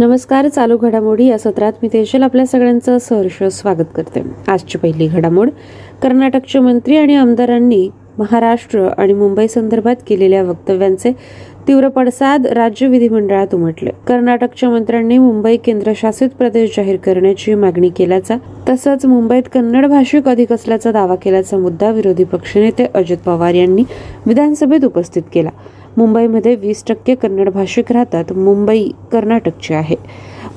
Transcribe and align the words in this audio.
नमस्कार 0.00 0.46
चालू 0.48 0.76
घडामोडी 0.76 1.24
या 1.26 1.36
सत्रात 1.38 1.72
मी 1.82 1.88
तेजल 1.92 2.22
आपल्या 2.22 2.44
सगळ्यांचं 2.46 2.98
सहर्ष 2.98 3.42
स्वागत 3.52 3.84
करते 3.94 4.20
आजची 4.48 4.78
पहिली 4.78 5.06
घडामोड 5.06 5.48
कर्नाटकचे 6.02 6.58
मंत्री 6.58 6.96
आणि 6.96 7.14
आमदारांनी 7.14 7.88
महाराष्ट्र 8.18 8.86
आणि 8.98 9.12
मुंबई 9.12 9.46
संदर्भात 9.46 9.96
केलेल्या 10.06 10.42
वक्तव्यांचे 10.42 11.12
तीव्र 11.68 11.88
पडसाद 11.88 12.46
राज्य 12.46 12.86
विधिमंडळात 12.86 13.54
उमटले 13.54 13.90
कर्नाटकच्या 14.08 14.68
मंत्र्यांनी 14.70 15.18
मुंबई 15.18 15.56
केंद्रशासित 15.56 16.28
प्रदेश 16.28 16.76
जाहीर 16.76 16.96
करण्याची 16.96 17.54
मागणी 17.54 17.88
केल्याचा 17.88 18.36
तसंच 18.68 19.06
मुंबईत 19.06 19.48
कन्नड 19.54 19.86
भाषिक 19.86 20.28
अधिक 20.28 20.52
असल्याचा 20.52 20.92
दावा 20.92 21.14
केल्याचा 21.14 21.58
मुद्दा 21.58 21.90
विरोधी 21.90 22.24
पक्षनेते 22.24 22.86
अजित 22.94 23.18
पवार 23.18 23.54
यांनी 23.54 23.84
विधानसभेत 24.26 24.84
उपस्थित 24.84 25.22
केला 25.32 25.50
मुंबईमध्ये 25.96 26.54
वीस 26.54 26.84
टक्के 26.88 27.14
कन्नड 27.14 27.48
भाषिक 27.48 27.92
राहतात 27.92 28.32
मुंबई 28.32 28.88
कर्नाटकची 29.12 29.74
आहे 29.74 29.96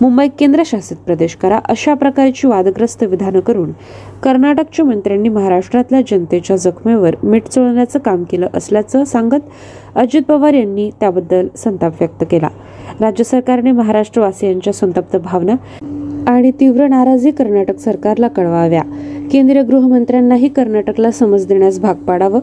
मुंबई 0.01 0.27
केंद्रशासित 0.39 0.97
प्रदेश 0.97 1.35
करा 1.35 1.59
अशा 1.69 1.93
प्रकारची 1.93 2.47
वादग्रस्त 2.47 3.03
विधानं 3.03 3.39
करून 3.39 3.71
कर्नाटकच्या 4.23 4.85
मंत्र्यांनी 4.85 5.29
महाराष्ट्रातल्या 5.29 6.01
जनतेच्या 6.07 6.55
जखमेवर 6.55 7.15
मीठ 7.23 7.47
चोळण्याचं 7.47 7.99
काम 7.99 8.23
केलं 8.23 8.47
असल्याचं 8.53 9.03
सांगत 9.03 9.49
अजित 9.95 10.21
पवार 10.21 10.53
यांनी 10.53 10.89
त्याबद्दल 10.99 11.47
संताप 11.55 11.93
व्यक्त 11.99 12.23
केला 12.31 12.49
राज्य 13.01 13.23
सरकारने 13.23 13.71
महाराष्ट्रवासियांच्या 13.71 14.73
संतप्त 14.73 15.15
भावना 15.15 15.55
आणि 16.27 16.51
तीव्र 16.51 16.87
नाराजी 16.87 17.31
कर्नाटक 17.31 17.79
सरकारला 17.79 18.27
कळवाव्या 18.27 18.81
केंद्रीय 19.31 19.61
गृहमंत्र्यांनाही 19.63 20.47
कर्नाटकला 20.47 21.11
समज 21.11 21.45
देण्यास 21.47 21.79
भाग 21.79 21.95
पाडावं 22.07 22.39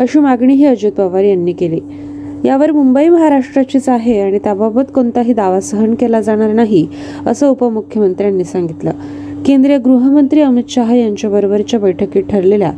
अशी 0.00 0.18
मागणीही 0.18 0.64
अजित 0.66 0.92
पवार 0.92 1.24
यांनी 1.24 1.52
केली 1.52 1.80
यावर 2.44 2.70
मुंबई 2.70 3.08
महाराष्ट्राचीच 3.08 3.88
आहे 3.88 4.20
आणि 4.20 4.38
त्याबाबत 4.38 4.90
कोणताही 4.94 5.32
दावा 5.32 5.60
सहन 5.60 5.94
केला 5.94 6.20
जाणार 6.20 6.52
नाही 6.52 6.86
असं 7.26 7.48
उपमुख्यमंत्र्यांनी 7.48 8.44
सांगितलं 8.44 8.92
केंद्रीय 9.46 9.78
गृहमंत्री 9.78 10.40
अमित 10.40 10.64
शहा 10.68 10.94
यांच्याबरोबरच्या 10.94 11.80
बैठकीत 11.80 12.22
ठरलेल्या 12.22 12.70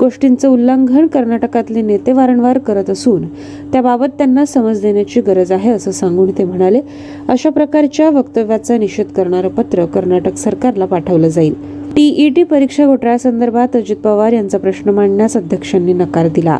गोष्टींचं 0.00 0.48
उल्लंघन 0.48 1.06
कर्नाटकातले 1.06 1.82
नेते 1.82 2.12
वारंवार 2.12 2.58
करत 2.58 2.90
असून 2.90 3.24
त्याबाबत 3.72 4.16
त्यांना 4.18 4.44
समज 4.44 4.80
देण्याची 4.82 5.20
गरज 5.20 5.52
आहे 5.52 5.70
असं 5.70 5.90
सांगून 5.90 6.30
ते 6.30 6.44
म्हणाले 6.44 6.80
अशा 7.28 7.50
प्रकारच्या 7.50 8.10
वक्तव्याचा 8.10 8.78
निषेध 8.78 9.12
करणारं 9.16 9.48
पत्र 9.48 9.84
कर्नाटक 9.84 10.36
सरकारला 10.36 10.86
पाठवलं 10.86 11.28
जाईल 11.28 11.54
टीईटी 11.96 12.42
परीक्षा 12.42 12.84
घोटाळ्यासंदर्भात 12.86 13.76
अजित 13.76 13.96
पवार 13.96 14.32
यांचा 14.32 14.58
प्रश्न 14.58 14.90
मांडण्यास 14.90 15.36
अध्यक्षांनी 15.36 15.92
नकार 15.92 16.28
दिला 16.28 16.58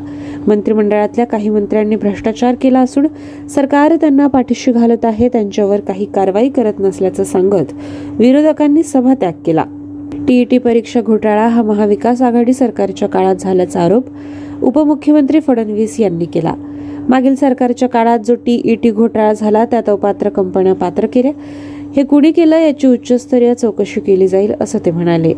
मंत्रिमंडळातल्या 0.46 1.24
काही 1.26 1.48
मंत्र्यांनी 1.48 1.96
भ्रष्टाचार 1.96 2.54
केला 2.54 2.80
असून 2.80 3.06
सरकार 3.48 3.94
त्यांना 3.96 4.26
पाठीशी 4.26 4.72
घालत 4.72 5.04
आहे 5.04 5.28
त्यांच्यावर 5.28 5.80
काही 5.80 6.04
कारवाई 6.04 6.48
करत 6.48 6.78
नसल्याचं 6.78 7.24
सांगत 7.24 7.72
विरोधकांनी 8.18 8.82
सभात्याग 8.82 9.42
केला 9.46 9.64
टीईटी 10.28 10.58
परीक्षा 10.58 11.00
घोटाळा 11.00 11.46
हा 11.46 11.62
महाविकास 11.62 12.22
आघाडी 12.22 12.52
सरकारच्या 12.52 13.08
काळात 13.08 13.34
झाल्याचा 13.34 13.80
आरोप 13.80 14.04
उपमुख्यमंत्री 14.62 15.40
फडणवीस 15.40 16.00
यांनी 16.00 16.24
केला 16.24 16.54
मागील 17.08 17.34
सरकारच्या 17.34 17.88
काळात 17.88 18.18
जो 18.18 18.34
टीईटी 18.36 18.90
घोटाळा 18.90 19.32
झाला 19.32 19.64
त्यात 19.64 19.88
अपात्र 19.88 20.28
कंपन्या 20.28 20.74
पात्र 20.74 21.06
केल्या 21.06 21.32
हे 21.96 22.02
कुणी 22.02 22.30
केलं 22.32 22.58
याची 22.58 22.86
उच्चस्तरीय 22.86 23.52
चौकशी 23.54 24.00
केली 24.00 24.26
जाईल 24.28 24.52
असं 24.60 24.78
ते 24.84 24.90
म्हणाले 24.90 25.32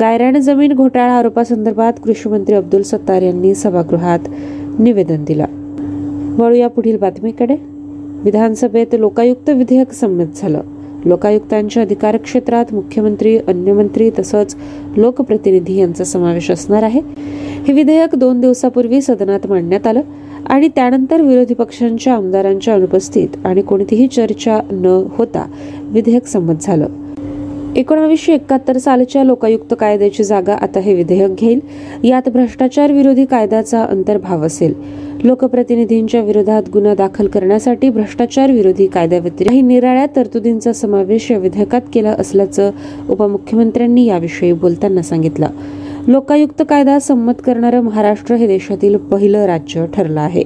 गायरान 0.00 0.38
जमीन 0.40 0.72
घोटाळा 0.72 1.12
आरोपासंदर्भात 1.12 1.92
कृषी 2.04 2.28
मंत्री 2.28 2.54
अब्दुल 2.54 2.82
सत्तार 2.82 3.22
यांनी 3.22 3.54
सभागृहात 3.54 4.28
निवेदन 4.78 5.24
दिलं 5.24 5.44
वळूया 6.38 6.68
पुढील 6.68 6.96
बातमीकडे 6.96 7.56
विधानसभेत 8.24 8.94
लोकायुक्त 8.94 9.50
विधेयक 9.50 9.92
संमत 9.92 10.36
झालं 10.36 10.62
लोकायुक्तांच्या 11.04 11.82
अधिकार 11.82 12.16
क्षेत्रात 12.16 12.74
मुख्यमंत्री 12.74 13.36
अन्य 13.38 13.72
मंत्री 13.72 14.10
तसंच 14.18 14.56
लोकप्रतिनिधी 14.96 15.76
यांचा 15.76 16.04
समावेश 16.04 16.50
असणार 16.50 16.82
आहे 16.82 17.00
हे 17.66 17.72
विधेयक 17.72 18.14
दोन 18.14 18.40
दिवसापूर्वी 18.40 19.00
सदनात 19.02 19.46
मांडण्यात 19.46 19.86
आलं 19.86 20.00
आणि 20.46 20.68
त्यानंतर 20.68 21.22
विरोधी 21.22 21.54
पक्षांच्या 21.54 22.14
आमदारांच्या 22.14 22.74
अनुपस्थित 22.74 23.28
आणि 23.44 23.62
कोणतीही 23.62 24.06
चर्चा 24.06 24.60
न 24.70 25.02
होता 25.18 25.46
विधेयक 25.82 26.26
संमत 26.26 26.62
झालं 26.62 26.86
एकोणावीसशे 27.76 28.34
एकाहत्तर 28.34 28.78
सालच्या 28.78 29.24
लोकायुक्त 29.24 29.74
कायद्याची 29.80 30.24
जागा 30.24 30.54
आता 30.54 30.80
हे 30.80 30.94
विधेयक 30.94 31.30
घेईल 31.30 31.60
यात 32.04 32.28
भ्रष्टाचार 32.28 32.92
विरोधी 32.92 33.24
कायद्याचा 33.24 33.84
अंतर्भाव 33.84 34.44
असेल 34.46 34.74
लोकप्रतिनिधींच्या 35.24 36.20
विरोधात 36.20 36.62
गुन्हा 36.72 36.94
दाखल 36.94 37.26
करण्यासाठी 37.26 37.90
भ्रष्टाचार 37.90 38.50
विरोधी 38.50 38.86
कायद्याव्यतिरिक्त 38.86 39.64
निराळ्या 39.64 40.06
तरतुदींचा 40.16 40.72
समावेश 40.72 41.30
या 41.30 41.38
विधेयकात 41.38 41.80
केला 41.92 42.14
असल्याचं 42.18 42.70
उपमुख्यमंत्र्यांनी 43.08 44.04
याविषयी 44.04 44.52
बोलताना 44.52 45.02
सांगितलं 45.02 45.46
लोकायुक्त 46.06 46.62
कायदा 46.62 46.98
संमत 46.98 47.34
करणारं 47.44 47.80
महाराष्ट्र 47.80 48.34
हे 48.34 48.46
देशातील 48.46 48.96
पहिलं 49.04 49.44
राज्य 49.46 49.84
ठरलं 49.86 50.20
आहे 50.20 50.42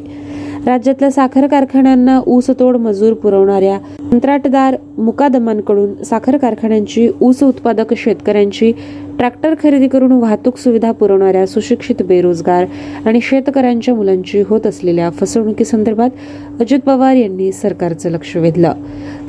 राज्यातल्या 0.66 1.10
साखर 1.10 1.47
कारखान्यांना 1.47 2.19
ऊसतोड 2.26 2.76
मजूर 2.76 3.12
पुरवणाऱ्या 3.12 3.78
कंत्राटदार 4.12 4.76
मुकादमांकडून 4.99 5.94
साखर 6.03 6.37
कारखान्यांची 6.37 7.09
ऊस 7.21 7.43
उत्पादक 7.43 7.94
शेतकऱ्यांची 7.94 8.72
ट्रॅक्टर 9.19 9.54
खरेदी 9.62 9.88
करून 9.88 10.12
वाहतूक 10.12 10.59
सुविधा 10.59 10.93
पुरवणाऱ्या 10.93 11.47
सुशिक्षित 11.47 12.03
बेरोजगार 12.03 12.65
आणि 13.06 13.21
शेतकऱ्यांच्या 13.22 13.94
मुलांची 13.94 14.43
होत 14.49 14.66
असलेल्या 14.66 15.10
फसवणुकीसंदर्भात 15.10 16.60
अजित 16.60 16.81
पवार 16.81 17.16
यांनी 17.16 17.50
सरकारचं 17.53 18.10
लक्ष 18.10 18.37
वेधलं 18.37 18.75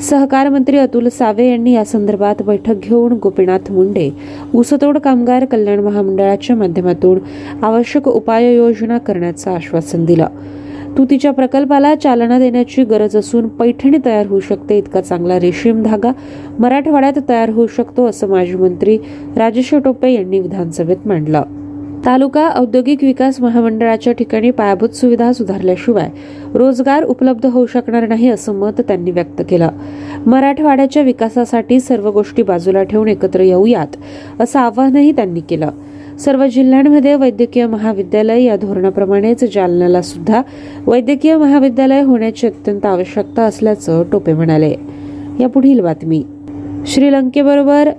सहकार 0.00 0.48
मंत्री 0.50 0.78
अतुल 0.78 1.08
सावे 1.10 1.50
यांनी 1.50 1.72
या 1.72 1.84
संदर्भात 1.86 2.42
बैठक 2.42 2.80
घेऊन 2.80 3.14
गोपीनाथ 3.14 3.72
मुंडे 3.72 4.10
ऊसतोड 4.54 4.98
कामगार 4.98 5.46
कल्याण 5.46 5.80
महामंडळाच्या 5.80 6.56
माध्यमातून 6.56 7.20
आवश्यक 7.64 8.08
उपाययोजना 8.08 8.98
करण्याचं 8.98 9.52
आश्वासन 9.52 10.06
दिलं 10.06 10.28
तुतीच्या 10.98 11.32
प्रकल्पाला 11.32 11.94
चालना 11.96 12.40
देण्याची 12.40 12.84
गरज 12.84 13.18
असून 13.18 13.48
पैठणी 13.50 13.98
तयार 14.06 14.28
होऊ 14.28 14.40
शकते 14.40 14.78
इतका 14.78 15.02
चांगला 15.02 15.40
रेशीम 15.40 15.84
धागा 15.84 16.12
मराठवाड्यात 16.60 17.22
तयार 17.30 17.50
होऊ 17.50 17.68
शकतो 17.68 18.08
असं 18.08 18.30
माजी 18.30 18.56
मंत्री 18.56 18.98
राजेश 19.38 19.74
टोपे 19.76 20.14
यांनी 20.14 20.40
विधानसभेत 20.40 21.08
मांडलं 21.08 21.59
तालुका 22.06 22.48
औद्योगिक 22.50 23.04
विकास 23.04 23.40
महामंडळाच्या 23.42 24.12
ठिकाणी 24.14 24.52
पायाभूत 24.52 24.90
सुविधा 24.90 25.32
सुधारल्याशिवाय 25.34 26.10
रोजगार 26.54 27.04
उपलब्ध 27.04 27.46
होऊ 27.46 27.66
शकणार 27.66 28.08
नाही 28.08 28.30
असं 28.30 28.56
मत 28.56 28.82
त्यांनी 28.82 29.12
व्यक्त 29.12 29.42
केलं 29.50 29.70
मराठवाड्याच्या 30.26 31.04
विकासासाठी 31.04 31.80
सर्व 31.80 32.10
गोष्टी 32.12 32.44
बाजूला 32.44 32.84
ठेवून 32.84 33.08
एकत्र 33.08 33.42
येऊयात 33.42 33.98
असं 34.40 34.60
आवाहनही 34.60 35.12
त्यांनी 35.12 35.40
केलं 35.40 35.70
सर्व 36.20 36.46
जिल्ह्यांमध्ये 36.46 37.16
वैद्यकीय 37.16 37.66
महाविद्यालय 37.68 38.44
या 38.44 38.56
धोरणाप्रमाणेच 38.56 39.44
जालन्याला 39.54 40.02
सुद्धा 40.02 40.42
वैद्यकीय 40.88 41.36
महाविद्यालय 41.38 42.02
होण्याची 42.02 42.48
अत्यंत 42.48 42.86
आवश्यकता 42.86 43.44
असल्याचं 43.44 44.04
टोपे 44.12 44.34
म्हणाले 44.34 44.76
या 45.40 45.50
पुढील 45.50 45.80
बातमी 45.80 46.24
श्रीलंकेबरोबर 46.86 47.90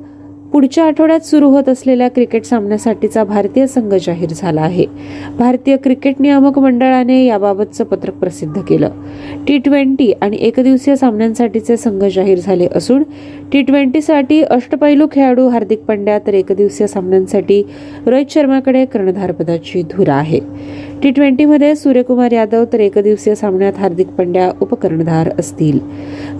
पुढच्या 0.53 0.85
आठवड्यात 0.85 1.21
सुरू 1.21 1.49
होत 1.51 1.69
असलेल्या 1.69 2.09
क्रिकेट 2.09 2.45
सामन्यासाठीचा 2.45 3.25
भारतीय 3.25 3.67
संघ 3.67 3.93
जाहीर 3.97 4.33
झाला 4.33 4.61
आहे 4.61 4.87
भारतीय 5.39 5.77
क्रिकेट 5.77 6.21
नियामक 6.21 6.59
मंडळाने 6.59 7.25
याबाबतचं 7.25 7.85
पत्रक 7.85 8.15
प्रसिद्ध 8.15 8.61
केलं 8.61 8.91
टी 9.49 9.59
ट्वेंटी 9.59 10.13
आणि 10.13 10.37
एकदिवसीय 10.41 10.97
सामन्यांसाठीचे 10.97 11.77
संघ 11.77 12.03
जाहीर 12.05 12.39
झाले 12.39 12.69
असून 12.75 13.03
टी 13.53 13.61
ट्वेंटीसाठी 13.63 14.41
अष्टपैलू 14.51 15.07
खेळाडू 15.13 15.47
हार्दिक 15.49 15.81
पांड्या 15.85 16.19
तर 16.27 16.35
एकदिवसीय 16.35 16.87
सामन्यांसाठी 16.87 17.63
रोहित 18.07 18.31
शर्माकडे 18.31 18.85
कर्णधारपदाची 18.85 19.83
धुरा 19.91 20.15
आहे 20.15 20.39
टी 21.03 21.11
ट्वेंटीमध्ये 21.11 21.75
सूर्यकुमार 21.77 22.33
यादव 22.33 22.65
तर 22.73 22.81
एकदिवसीय 22.81 23.35
सामन्यात 23.35 23.79
हार्दिक 23.79 24.09
पंड्या 24.19 24.51
उपकर्णधार 24.61 25.31
असतील 25.39 25.79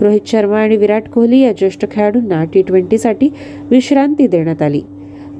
रोहित 0.01 0.27
शर्मा 0.27 0.59
आणि 0.59 0.77
विराट 0.77 1.09
कोहली 1.09 1.39
या 1.39 1.51
ज्येष्ठ 1.51 1.85
खेळाडूंना 1.91 2.43
टी 2.53 2.61
ट्वेंटीसाठी 2.61 3.29
विश्रांती 3.69 4.27
देण्यात 4.27 4.61
आली 4.61 4.81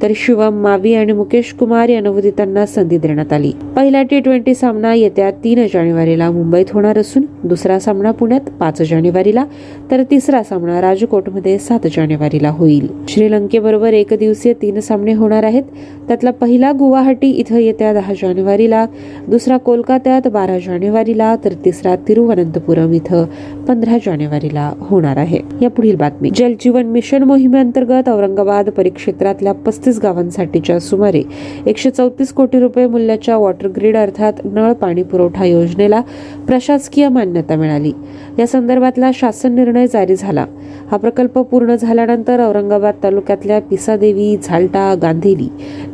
तर 0.01 0.11
शिवम 0.15 0.55
मावी 0.61 0.93
आणि 0.93 1.13
मुकेश 1.13 1.51
कुमार 1.53 1.89
या 1.89 1.99
नवोदितांना 2.01 2.65
संधी 2.65 2.97
देण्यात 2.97 3.33
आली 3.33 3.51
पहिला 3.75 4.01
टी 4.01 4.19
ट्वेंटी 4.19 4.53
सामना 4.55 4.93
येत्या 4.93 5.29
तीन 5.43 5.65
जानेवारीला 5.73 6.29
मुंबईत 6.31 6.71
होणार 6.73 6.97
असून 6.99 7.25
दुसरा 7.43 7.77
सामना 7.79 8.11
पुण्यात 8.11 8.49
पाच 8.59 8.81
जानेवारीला 8.81 9.43
तर 9.91 10.03
तिसरा 10.11 10.41
सामना 10.43 10.79
राजकोटमध्ये 10.81 11.57
सात 11.57 11.87
जानेवारीला 11.95 12.49
होईल 12.49 12.87
श्रीलंकेबरोबर 13.09 13.95
दिवसीय 14.11 14.53
तीन 14.53 14.79
सामने 14.79 15.13
होणार 15.13 15.43
आहेत 15.43 15.63
त्यातला 16.07 16.31
पहिला 16.31 16.71
गुवाहाटी 16.71 17.29
इथं 17.31 17.57
येत्या 17.57 17.93
दहा 17.93 18.13
जानेवारीला 18.13 18.85
दुसरा 19.27 19.57
कोलकात्यात 19.57 20.27
बारा 20.27 20.57
जानेवारीला 20.59 21.35
तर 21.45 21.53
तिसरा 21.65 21.95
तिरुवनंतपुरम 22.07 22.93
इथं 22.93 23.25
पंधरा 23.67 23.97
जानेवारीला 24.05 24.71
होणार 24.79 25.17
आहे 25.17 25.39
या 25.61 25.69
पुढील 25.69 25.95
बातमी 25.95 26.29
जलजीवन 26.35 26.85
मिशन 26.85 27.23
मोहिमेअंतर्गत 27.23 28.09
औरंगाबाद 28.09 28.69
परिक्षेत्रातल्या 28.69 29.53
पस्तीस 29.53 29.90
पस्तीस 29.91 30.03
गावांसाठीच्या 30.03 30.79
सुमारे 30.79 31.21
एकशे 31.67 31.89
चौतीस 31.89 32.31
कोटी 32.33 32.59
रुपये 32.59 32.85
मूल्याच्या 32.87 33.37
वॉटर 33.37 33.67
ग्रीड 33.75 33.97
अर्थात 33.97 34.33
नळ 34.45 34.71
पाणी 34.73 35.03
पुरवठा 35.03 35.45
योजनेला 35.45 35.99
प्रशासकीय 36.47 37.07
मान्यता 37.09 37.55
मिळाली 37.55 37.91
या 38.39 38.47
संदर्भातला 38.47 39.09
शासन 39.13 39.55
निर्णय 39.55 39.87
जारी 39.87 40.15
झाला 40.15 40.45
हा 40.91 40.97
प्रकल्प 40.97 41.37
पूर्ण 41.41 41.75
झाल्यानंतर 41.75 42.41
औरंगाबाद 42.41 43.03
तालुक्यातल्या 43.03 43.59
पिसादेवी 43.61 44.35
झालटा 44.37 44.93
गांधीली 45.01 45.47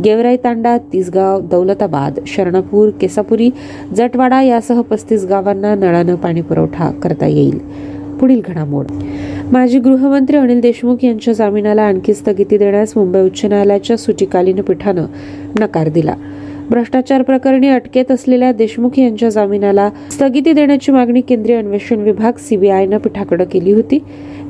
गेवराई 0.04 0.38
तांडा 0.44 0.78
तिसगाव 0.94 1.42
दौलताबाद 1.42 2.19
शरणापूर 2.28 2.89
केसापुरी 3.01 3.50
जटवाडा 3.95 4.42
यासह 4.42 4.81
पस्तीस 4.81 5.25
गावांना 5.25 5.75
नळानं 5.75 6.16
पाणी 6.16 6.42
पुरवठा 6.42 6.92
करता 7.04 7.28
येईल 7.28 7.60
पुढील 8.19 8.42
घडामोड 8.45 8.92
माजी 9.51 9.80
गृहमंत्री 9.80 10.38
अनिल 10.38 10.60
देशमुख 10.62 11.04
यांच्या 11.04 11.34
जामिनाला 11.34 11.84
आणखी 11.84 12.13
स्थगिती 12.13 12.57
देण्यास 12.57 12.94
मुंबई 12.95 13.19
उच्च 13.19 13.45
न्यायालयाच्या 13.45 13.98
सुटीकालीन 13.98 14.62
पीठानं 14.62 15.06
नकार 15.60 15.89
दिला 15.89 16.16
भ्रष्टाचार 16.69 17.22
प्रकरणी 17.22 17.68
अटकेत 17.68 18.12
असलेल्या 18.12 18.51
देशमुख 18.51 19.00
यांच्या 19.00 19.30
जामिनाला 19.30 19.89
स्थगिती 20.12 20.54
देण्याची 20.54 20.92
मागणी 20.92 21.22
केंद्रीय 21.22 21.57
अन्वेषण 21.57 22.01
विभाग 22.01 22.38
सीबीआयनं 22.39 22.98
पीठाकडे 22.98 23.45
केली 23.45 23.74
होती 23.74 24.00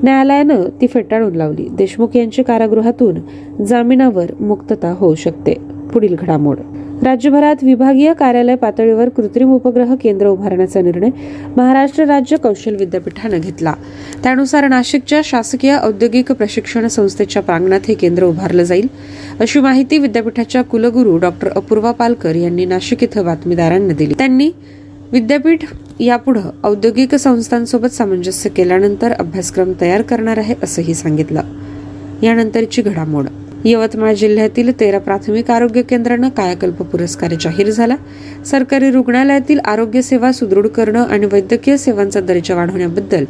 न्यायालयानं 0.03 0.67
ती 0.81 0.87
फेटाळून 0.87 1.35
लावली 1.35 1.67
देशमुख 1.71 2.17
यांची 2.17 2.43
कारागृहातून 2.43 3.63
जामिनावर 3.63 4.31
मुक्तता 4.39 4.93
होऊ 4.99 5.15
शकते 5.15 5.76
पुढील 5.87 6.15
घडामोड 6.15 6.59
राज्यभरात 7.03 7.55
विभागीय 7.63 8.13
कार्यालय 8.13 8.55
पातळीवर 8.55 9.09
कृत्रिम 9.09 9.51
उपग्रह 9.53 9.95
केंद्र 9.95 10.27
उभारण्याचा 10.27 10.81
निर्णय 10.81 11.09
महाराष्ट्र 11.57 12.05
राज्य 12.05 12.37
कौशल्य 12.37 12.77
विद्यापीठानं 12.77 13.39
घेतला 13.39 13.73
त्यानुसार 14.23 14.67
नाशिकच्या 14.67 15.21
शासकीय 15.23 15.77
औद्योगिक 15.83 16.31
प्रशिक्षण 16.31 16.87
संस्थेच्या 16.87 17.41
प्रांगणात 17.41 17.79
हे 17.87 17.93
केंद्र 17.93 18.25
उभारलं 18.25 18.63
जाईल 18.63 18.87
अशी 19.39 19.59
माहिती 19.59 19.97
विद्यापीठाच्या 19.97 20.61
कुलगुरू 20.61 21.17
डॉक्टर 21.17 21.49
अपूर्वा 21.55 21.91
पालकर 21.91 22.35
यांनी 22.35 22.65
नाशिक 22.65 23.03
इथं 23.03 23.25
बातमीदारांना 23.25 23.93
दिली 23.93 24.13
त्यांनी 24.13 24.51
विद्यापीठ 25.11 25.65
यापुढे 25.99 26.39
औद्योगिक 26.63 27.15
संस्थांसोबत 27.15 27.93
सामंजस्य 27.93 28.49
केल्यानंतर 28.49 29.11
अभ्यासक्रम 29.11 29.71
तयार 29.81 30.01
करणार 30.01 30.37
आहे 30.37 30.55
असंही 30.63 30.93
सांगितलं 30.93 31.41
यानंतरची 32.21 32.81
घडामोड 32.81 33.25
यवतमाळ 33.67 34.13
जिल्ह्यातील 34.13 34.71
तेरा 34.79 34.99
प्राथमिक 34.99 35.49
आरोग्य 35.51 35.81
केंद्रांना 35.81 36.29
कायाकल्प 36.29 36.81
पुरस्कार 36.81 37.33
जाहीर 37.41 37.69
झाला 37.69 37.95
सरकारी 38.45 38.91
रुग्णालयातील 38.91 39.59
आरोग्य 39.65 40.01
सेवा 40.01 40.31
सुदृढ 40.31 40.67
करणं 40.67 41.03
आणि 41.03 41.27
वैद्यकीय 41.31 41.77
सेवांचा 41.77 42.19
दर्जा 42.19 42.55
वाढवण्याबद्दल 42.55 43.25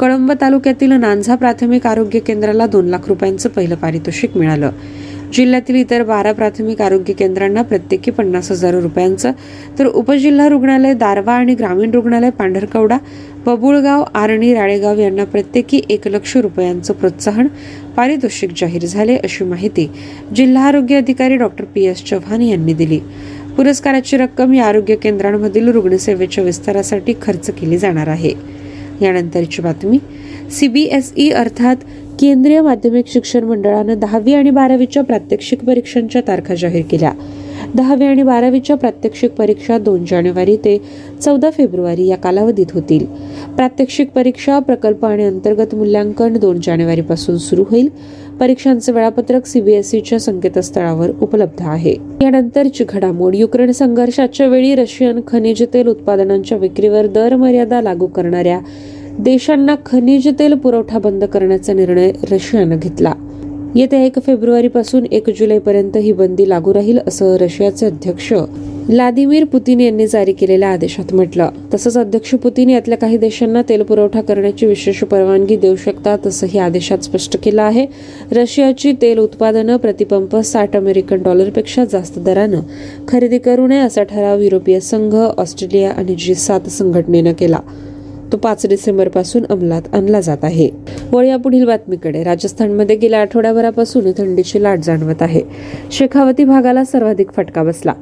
कळंब 0.00 0.32
तालुक्यातील 0.40 0.92
नांझा 0.92 1.34
प्राथमिक 1.34 1.86
आरोग्य 1.86 2.18
केंद्राला 2.18 2.66
दोन 2.66 2.86
लाख 2.86 3.08
रुपयांचं 3.08 3.48
पहिलं 3.48 3.74
पारितोषिक 3.74 4.36
मिळालं 4.36 4.70
जिल्ह्यातील 5.32 5.76
इतर 5.76 6.02
बारा 6.02 6.32
प्राथमिक 6.32 6.80
आरोग्य 6.82 7.12
केंद्रांना 7.12 7.62
प्रत्येकी 7.62 8.10
पन्नास 8.10 8.50
हजार 8.50 8.74
रुपयांचं 8.74 9.32
तर 9.78 9.86
उपजिल्हा 9.86 10.48
रुग्णालय 10.48 10.94
दारवा 10.94 11.34
आणि 11.34 11.54
ग्रामीण 11.54 11.90
रुग्णालय 11.90 12.30
पांढरकवडा 12.30 12.98
बबुळगाव 13.46 14.04
आरणी 14.14 14.52
राळेगाव 14.54 14.98
यांना 14.98 15.24
प्रत्येकी 15.24 15.80
एक 15.90 16.06
लक्ष 16.08 16.36
रुपयांचं 16.36 16.92
प्रोत्साहन 16.92 17.46
पारितोषिक 17.96 18.50
जाहीर 18.56 18.84
झाले 18.86 19.16
अशी 19.16 19.44
माहिती 19.44 19.88
जिल्हा 20.36 20.66
आरोग्य 20.66 20.96
अधिकारी 20.96 21.36
डॉक्टर 21.36 21.64
पी 21.64 21.84
एस 21.84 22.04
चव्हाण 22.04 22.42
यांनी 22.42 22.74
दिली 22.74 22.98
पुरस्काराची 23.56 24.16
रक्कम 24.16 24.52
या 24.54 24.64
आरोग्य 24.64 24.96
केंद्रांमधील 24.96 25.68
रुग्णसेवेच्या 25.68 26.44
विस्तारासाठी 26.44 27.14
खर्च 27.22 27.50
केली 27.50 27.78
जाणार 27.78 28.08
आहे 28.08 28.32
यानंतरची 29.00 29.62
बातमी 29.62 29.98
सीबीएसई 30.50 31.28
अर्थात 31.30 31.76
केंद्रीय 32.20 32.60
माध्यमिक 32.60 33.08
शिक्षण 33.08 33.44
मंडळानं 33.44 33.98
दहावी 33.98 34.34
आणि 34.34 34.50
बारावीच्या 34.50 35.02
प्रात्यक्षिक 35.04 35.64
परीक्षांच्या 35.64 36.22
तारखा 36.28 36.54
जाहीर 36.54 36.82
केल्या 36.90 37.12
दहावी 37.74 38.04
आणि 38.04 38.22
बारावीच्या 38.22 38.76
प्रात्यक्षिक 38.76 39.30
परीक्षा 39.30 39.78
दोन 39.78 40.04
जानेवारी 40.04 40.56
ते 40.56 40.76
चौदा 41.22 41.50
फेब्रुवारी 41.50 42.06
या 42.06 42.16
कालावधीत 42.16 42.72
होतील 42.74 43.04
प्रात्यक्षिक 43.56 44.10
परीक्षा 44.10 44.58
प्रकल्प 44.58 45.04
आणि 45.04 45.24
अंतर्गत 45.24 45.74
मूल्यांकन 45.74 46.36
दोन 46.36 46.60
पासून 47.00 47.36
सुरू 47.38 47.64
होईल 47.70 47.88
परीक्षांचे 48.40 48.92
वेळापत्रक 48.92 49.46
सीबीएसईच्या 49.46 50.18
संकेतस्थळावर 50.18 51.10
उपलब्ध 51.20 51.62
आहे 51.62 51.92
यानंतरची 52.22 52.84
घडामोड 52.84 53.34
युक्रेन 53.34 53.70
संघर्षाच्या 53.72 54.46
वेळी 54.46 54.74
रशियन 54.74 55.20
खनिज 55.26 55.62
तेल 55.74 55.88
उत्पादनांच्या 55.88 56.58
विक्रीवर 56.58 57.06
दर 57.06 57.36
मर्यादा 57.36 57.80
लागू 57.80 58.06
करणाऱ्या 58.06 58.58
देशांना 59.18 59.74
खनिज 59.86 60.28
तेल 60.38 60.54
पुरवठा 60.54 60.98
बंद 60.98 61.24
करण्याचा 61.24 61.72
निर्णय 61.72 62.10
रशियानं 62.30 62.78
घेतला 62.78 63.12
येत्या 63.74 64.00
एक 64.04 64.18
फेब्रुवारीपासून 64.18 65.04
एक 65.10 65.28
जुलैपर्यंत 65.30 65.96
ही 65.96 66.12
बंदी 66.12 66.48
लागू 66.48 66.72
राहील 66.74 66.98
असं 66.98 67.36
रशियाचे 67.40 67.86
अध्यक्ष 67.86 68.32
व्लादिमीर 68.88 69.44
पुतीन 69.44 69.80
यांनी 69.80 70.06
जारी 70.06 70.32
केलेल्या 70.32 70.68
आदेशात 70.68 71.12
म्हटलं 71.14 71.50
तसंच 71.74 71.96
अध्यक्ष 71.96 72.34
पुतीन 72.34 72.70
यातल्या 72.70 72.98
काही 72.98 73.16
देशांना 73.18 73.62
तेल 73.68 73.82
पुरवठा 73.82 74.20
करण्याची 74.20 74.66
विशेष 74.66 75.02
परवानगी 75.04 75.56
देऊ 75.56 75.76
शकतात 75.76 76.26
असंही 76.26 76.58
आदेशात 76.58 77.04
स्पष्ट 77.04 77.36
केलं 77.42 77.62
आहे 77.62 77.86
रशियाची 78.32 78.92
तेल 79.02 79.18
उत्पादनं 79.18 79.76
प्रतिपंप 79.76 80.36
साठ 80.36 80.76
अमेरिकन 80.76 81.22
डॉलरपेक्षा 81.22 81.84
जास्त 81.84 82.18
दरानं 82.18 82.60
खरेदी 83.08 83.38
करू 83.38 83.66
नये 83.66 83.78
असा 83.78 84.02
ठराव 84.02 84.40
युरोपीय 84.40 84.80
संघ 84.80 85.14
ऑस्ट्रेलिया 85.14 85.90
आणि 85.90 86.14
जी 86.14 86.34
सात 86.34 86.68
संघटनेनं 86.68 87.32
केला 87.32 87.60
तो 88.32 88.36
पाच 88.36 88.66
डिसेंबरपासून 88.66 89.44
अंमलात 89.50 89.94
आणला 89.94 90.20
जात 90.20 90.44
आहे 90.44 90.68
वळया 91.12 91.36
पुढील 91.36 91.64
बातमीकडे 91.64 92.22
राजस्थानमध्ये 92.24 92.96
गेल्या 92.96 93.20
आठवड्याभरापासून 93.20 94.10
थंडीची 94.18 94.62
लाट 94.62 94.78
जाणवत 94.78 95.22
आहे 95.22 95.40
शेखावती 95.90 96.44
भागाला 96.44 96.84
सर्वाधिक 96.84 97.30
फटका 97.30 97.62
बसला 97.62 97.94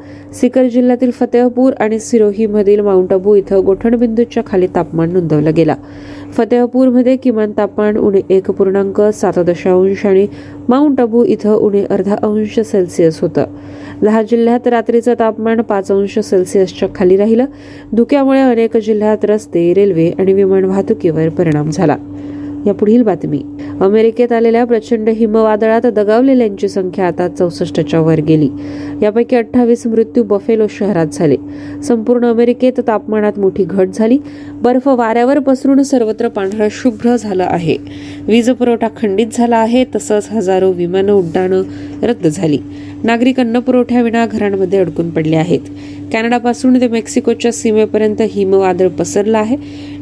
सिकर 0.33 0.69
जिल्ह्यातील 0.69 1.11
फतेहपूर 1.11 1.73
आणि 1.81 1.99
सिरोही 1.99 2.47
मधील 2.47 2.81
माउंट 2.81 3.12
अबू 3.12 3.35
इथं 3.35 3.65
गोठणबिंदूच्या 3.65 4.43
खाली 4.47 4.67
तापमान 4.67 5.12
नोंदवलं 5.12 5.55
गेला 5.57 5.77
फतेहपूरमध्ये 6.33 7.17
किमान 7.17 7.53
तापमान 7.57 7.97
उणे 7.97 8.21
एक 8.31 8.51
पूर्णांक 8.51 9.01
सात 9.15 9.39
दशांश 9.39 10.07
आणि 10.07 10.27
माउंट 10.69 11.01
अबू 11.01 11.25
इथं 11.25 11.55
उणे 11.55 11.85
अर्धा 11.91 12.17
अंश 12.23 12.59
सेल्सिअस 12.61 13.21
होतं 13.21 13.45
दहा 14.03 14.23
जिल्ह्यात 14.23 14.67
रात्रीचं 14.69 15.15
तापमान 15.19 15.61
पाच 15.61 15.91
अंश 15.93 16.19
सेल्सिअसच्या 16.19 16.89
खाली 16.95 17.17
राहिलं 17.17 17.47
धुक्यामुळे 17.93 18.41
अनेक 18.41 18.77
जिल्ह्यात 18.77 19.25
रस्ते 19.25 19.73
रेल्वे 19.75 20.11
आणि 20.19 20.33
विमान 20.33 20.65
वाहतुकीवर 20.65 21.29
परिणाम 21.29 21.71
झाला 21.71 21.97
या 22.67 22.75
पुढील 22.75 23.03
बातमी 23.03 23.41
अमेरिकेत 23.81 24.33
आलेल्या 24.33 24.65
प्रचंड 24.65 25.09
हिमवादळात 25.09 25.87
दगावलेल्यांची 25.87 26.69
संख्या 26.69 27.07
आता 27.07 27.29
चौसष्टच्या 27.29 28.01
वर 28.01 28.21
गेली 28.21 28.49
यापैकी 29.03 29.37
अठ्ठावीस 29.37 29.87
मृत्यू 29.87 30.25
बफेलो 30.25 30.67
शहरात 30.71 31.07
झाले 31.12 31.37
संपूर्ण 31.85 32.27
अमेरिकेत 32.27 32.81
तापमानात 32.87 33.39
मोठी 33.39 33.65
घट 33.65 33.89
झाली 33.89 34.19
बर्फ 34.62 34.89
वाऱ्यावर 34.89 35.39
पसरून 35.39 35.83
सर्वत्र 35.83 36.29
पांढरा 36.29 36.67
शुभ्र 36.73 37.17
झालं 37.17 37.45
आहे 37.45 37.77
वीज 38.27 38.51
पुरवठा 38.51 38.89
खंडित 38.97 39.27
झाला 39.33 39.57
आहे 39.57 39.85
तसंच 39.95 40.29
हजारो 40.31 40.71
विमान 40.73 41.11
उड्डाणं 41.11 41.62
रद्द 42.02 42.26
झाली 42.26 42.59
नागरिक 43.05 43.38
अन्न 43.40 43.59
पुरवठ्याविना 43.59 44.25
घरांमध्ये 44.26 44.79
अडकून 44.79 45.11
पडले 45.11 45.37
आहेत 45.37 45.69
कॅनडापासून 46.12 46.81
ते 46.81 46.88
मेक्सिकोच्या 46.88 47.52
सीमेपर्यंत 47.52 48.23
हिमवादळ 48.31 48.88
पसरलं 48.88 49.38
आहे 49.38 49.57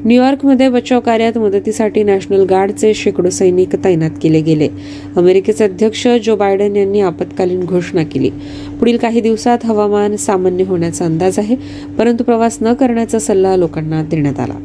न्यूयॉर्कमध्ये 0.05 0.69
बचाव 0.69 1.01
कार्यात 1.01 1.39
मदतीसाठी 1.39 2.03
नॅशनल 2.03 2.45
गार्डचे 2.45 2.93
शेकडो 2.95 3.31
सैनिक 3.31 3.75
तैनात 3.85 4.11
केले 4.23 4.41
गेले 4.41 4.69
अमेरिकेचे 5.17 5.65
अध्यक्ष 5.65 6.07
जो 6.25 6.37
बायडन 6.37 6.77
यांनी 6.77 7.01
आपत्कालीन 7.01 7.65
घोषणा 7.65 8.03
केली 8.03 8.31
पुढील 8.79 8.97
काही 8.97 9.21
दिवसात 9.21 9.65
हवामान 9.65 10.17
सामान्य 10.17 10.65
होण्याचा 10.65 11.05
अंदाज 11.05 11.39
आहे 11.39 11.57
परंतु 11.99 12.25
प्रवास 12.25 12.59
न 12.61 12.75
करण्याचा 12.75 13.19
सल्ला 13.19 13.57
लोकांना 13.57 14.03
देण्यात 14.03 14.41
आला 14.41 14.59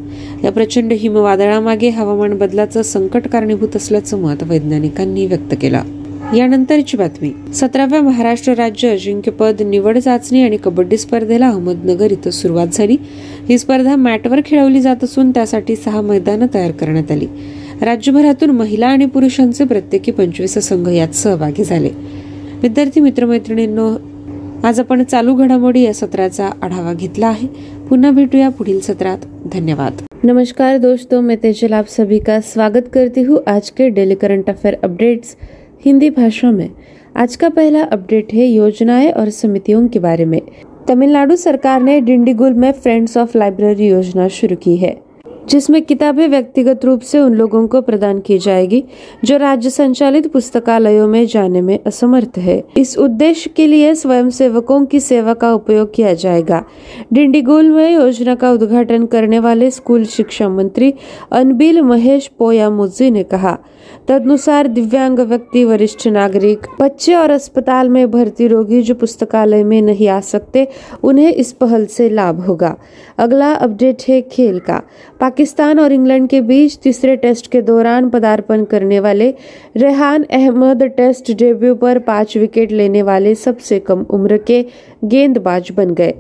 या 0.44 0.52
प्रचंड 0.52 0.94
हिमवादळामागे 0.94 1.90
हवामान 1.90 2.38
बदलाचं 2.38 2.82
संकट 2.82 3.28
कारणीभूत 3.28 3.76
असल्याचं 3.76 4.22
मत 4.22 4.44
वैज्ञानिकांनी 4.44 5.26
व्यक्त 5.26 5.56
केलं 5.62 6.03
यानंतरची 6.34 6.98
बातमी 6.98 7.32
सतराव्या 7.54 8.02
महाराष्ट्र 8.02 8.54
राज्य 8.54 8.90
अजिंक्यपद 8.90 9.62
निवड 9.62 9.98
चाचणी 9.98 10.42
आणि 10.42 10.58
कबड्डी 10.64 10.98
स्पर्धेला 10.98 11.48
अहमदनगर 11.48 12.12
इथं 12.12 12.30
सुरुवात 12.32 12.68
झाली 12.68 12.98
ही 13.48 13.58
स्पर्धा 13.58 13.96
मॅटवर 13.96 14.40
खेळवली 14.46 14.82
जात 14.82 15.04
असून 15.04 15.32
त्यासाठी 15.32 15.76
सहा 15.76 16.02
मैदानं 16.02 16.48
तयार 16.54 16.72
करण्यात 16.72 17.12
आली 17.12 17.28
राज्यभरातून 17.82 18.50
महिला 18.52 18.88
आणि 18.88 19.06
पुरुषांचे 19.06 19.64
प्रत्येकी 19.64 20.12
पंचवीस 20.12 20.58
संघ 20.60 20.88
यात 20.90 21.16
सहभागी 21.16 21.64
झाले 21.64 21.90
विद्यार्थी 22.62 23.02
मित्रमैत्रिणींनो 23.02 23.90
आज 24.64 24.80
आपण 24.80 25.04
चालू 25.04 25.36
घडामोडी 25.36 25.82
या 25.82 25.94
सत्राचा 25.94 26.50
आढावा 26.62 26.94
घेतला 26.94 27.28
आहे 27.28 27.48
पुन्हा 27.90 28.12
भेटूया 28.12 28.50
पुढील 28.50 28.80
सत्रात 28.80 29.26
धन्यवाद 29.54 30.02
नमस्कार 30.24 30.78
दोस्तों 30.78 31.20
मैं 31.22 31.36
तेजल 31.44 31.74
आप 31.74 31.88
सभी 31.90 32.20
का 32.20 32.40
स्वागत 32.44 32.88
करती 32.94 33.22
हूँ 33.22 33.38
आज 33.48 33.70
के 33.72 33.88
daily 33.90 34.16
current 34.16 34.50
affair 34.50 34.76
updates 34.84 35.36
Hindi 35.84 36.10
भाषा 36.10 36.52
में 36.52 36.70
आज 37.18 37.36
का 37.36 37.48
पहला 37.50 37.84
अपडेट 37.84 38.34
है 38.34 38.46
योजनाएं 38.46 39.12
और 39.12 39.30
समितियों 39.30 39.88
के 39.88 40.00
बारे 40.00 40.26
में 40.26 40.42
तमिलनाडु 40.88 41.36
सरकार 41.36 41.82
ने 41.82 42.00
डिंडीगुल 42.02 42.54
में 42.54 42.72
फ्रेंड्स 42.74 43.18
ऑफ 43.18 43.36
लाइब्रेरी 43.36 43.88
योजना 43.88 44.28
शुरू 44.28 44.56
की 44.56 44.76
है 44.78 44.96
जिसमें 45.50 45.82
किताबें 45.82 46.28
व्यक्तिगत 46.28 46.86
रूप 46.86 47.02
से 47.02 47.20
उन 47.20 47.34
लोगों 47.34 47.66
को 47.68 47.82
प्रदान 47.82 48.20
की 48.20 48.38
जाएगी 48.38 48.84
जो 49.26 49.38
राज्य 49.38 49.70
संचालित 49.70 50.32
पुस्तकालयों 50.34 51.08
में 51.08 51.26
जाने 51.28 51.62
में 51.62 51.78
असमर्थ 51.88 52.38
है 52.38 52.62
इस 52.78 52.98
उद्देश्य 52.98 53.50
के 53.56 53.68
लिए 53.68 53.94
स्वयं 53.96 54.30
सेवकों 54.30 54.86
की 54.86 55.00
सेवा 55.00 55.34
का 55.34 55.54
उपयोग 55.54 55.94
किया 55.94 56.14
जाएगा 56.14 56.64
डिंडीगुल 57.14 57.72
में 57.72 57.90
योजना 57.94 58.36
का 58.36 58.52
उद्घाटन 58.52 59.06
करने 59.08 59.40
वाले 59.40 59.72
स्कूल 59.72 60.06
शिक्षा 60.08 60.50
मंत्री 60.50 60.94
अनबिल 61.32 61.82
महेश 61.82 62.32
पोया 62.40 62.70
मुजी 62.70 63.12
ने 63.12 63.24
कहा 63.26 63.58
तदनुसार 64.08 64.68
दिव्यांग 64.68 65.20
व्यक्ति 65.20 65.64
वरिष्ठ 65.64 66.08
नागरिक 66.08 66.68
बच्चे 66.80 67.14
और 67.16 67.32
अस्पताल 67.32 67.90
में 67.90 68.10
भर्ती 68.12 68.48
रोगी 68.48 68.82
जो 68.82 68.96
पुस्तकालय 68.96 69.64
में 69.64 69.82
नहीं 69.82 70.08
आ 70.10 70.20
सकते 70.24 70.68
उन्हें 71.04 71.32
इस 71.32 71.52
पहल 71.54 71.86
से 71.86 72.10
लाभ 72.10 72.40
होगा 72.46 72.76
अगला 73.18 73.54
अपडेट 73.56 74.04
है 74.10 74.22
खेल 74.32 74.60
का 74.60 74.82
पाकिस्तान 75.20 75.80
और 75.80 75.94
इंग्लैंड 75.94 76.28
के 76.30 76.42
बीच 76.44 76.78
तीसरे 76.84 77.16
टेस्ट 77.18 77.52
के 77.52 77.62
दौरान 77.62 78.10
पदार्पण 78.10 78.66
करने 78.66 79.00
वाले 79.00 79.34
रेहान 79.78 80.24
अहमद 80.34 80.84
टेस्ट 80.98 81.32
डेब्यू 81.38 81.76
पर 81.76 82.00
पांच 82.04 82.38
विकेट 82.38 82.72
लेने 82.72 83.02
वाले 83.04 83.36
सबसे 83.38 83.80
कम 83.82 84.06
उम्र 84.10 84.38
के 84.48 84.66
गेंदबाज 85.06 85.72
बन 85.72 85.94
गए 85.94 86.14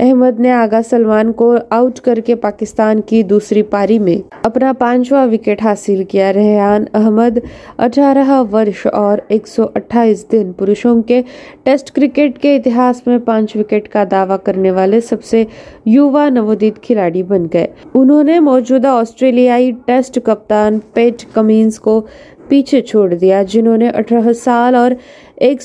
अहमद 0.00 0.40
ने 0.40 0.50
आगा 0.52 0.80
सलमान 0.82 1.32
को 1.32 1.50
आउट 1.72 1.98
करके 1.98 2.34
पाकिस्तान 2.40 3.00
की 3.00 3.22
दूसरी 3.24 3.62
पारी 3.70 3.98
में 3.98 4.22
अपना 4.44 4.72
पांचवा 4.74 5.24
विकेट 5.26 5.62
हासिल 5.62 6.04
किया 6.04 6.30
रेहान 6.30 6.86
अहमद 6.94 7.40
18 7.80 8.40
वर्ष 8.50 8.86
और 8.86 9.22
128 9.32 10.24
दिन 10.30 10.52
पुरुषों 10.52 11.00
के 11.02 11.20
टेस्ट 11.64 11.90
क्रिकेट 11.94 12.38
के 12.38 12.54
इतिहास 12.56 13.02
में 13.08 13.18
पांच 13.24 13.56
विकेट 13.56 13.88
का 13.88 14.04
दावा 14.06 14.36
करने 14.46 14.70
वाले 14.70 15.00
सबसे 15.02 15.46
युवा 15.88 16.28
नवोदित 16.30 16.78
खिलाड़ी 16.84 17.22
बन 17.24 17.46
गए 17.46 17.68
उन्होंने 17.96 18.38
मौजूदा 18.42 18.94
ऑस्ट्रेलियाई 18.94 19.72
टेस्ट 19.86 20.18
कप्तान 20.26 20.78
पेट 20.94 21.22
कमिंस 21.34 21.78
को 21.78 22.00
पीछे 22.50 22.80
छोड़ 22.80 23.14
दिया 23.14 23.42
जिन्होंने 23.42 23.90
18 23.92 24.32
साल 24.34 24.76
और 24.76 24.96
एक 25.42 25.60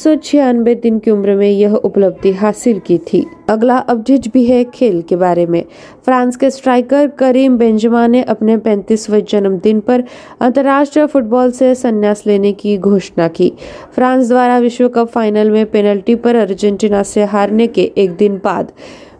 दिन 0.82 1.00
की 1.00 1.12
उम्र 1.12 1.36
में 1.36 1.50
यह 1.50 1.74
उपलब्धि 1.74 2.32
हासिल 2.32 2.80
की 2.80 2.98
थी 2.98 3.25
अगला 3.50 3.78
अपडेट 3.78 4.28
भी 4.34 4.46
है 4.46 4.63
खेल 4.63 5.01
के 5.01 5.16
बारे 5.16 5.46
में 5.46 5.63
फ्रांस 6.06 6.36
के 6.36 6.50
स्ट्राइकर 6.50 7.08
करीम 7.08 7.58
बेंजमा 7.58 8.06
ने 8.08 8.22
अपने 8.24 8.58
35वें 8.58 9.24
जन्मदिन 9.30 9.80
पर 9.80 10.04
अंतर्राष्ट्रीय 10.42 11.06
फुटबॉल 11.06 11.51
से 11.51 11.74
संन्यास 11.75 12.24
लेने 12.28 12.51
की 12.54 12.78
घोषणा 12.78 13.28
की 13.28 13.51
फ्रांस 13.96 14.28
द्वारा 14.28 14.58
विश्व 14.58 14.88
कप 14.88 15.08
फाइनल 15.08 15.50
में 15.50 15.66
पेनल्टी 15.66 16.16
पर 16.16 16.36
अर्जेंटीना 16.36 17.04
से 17.04 17.24
हारने 17.25 17.68
के 17.68 17.92
एक 17.98 18.16
दिन 18.16 18.38
बाद 18.44 18.72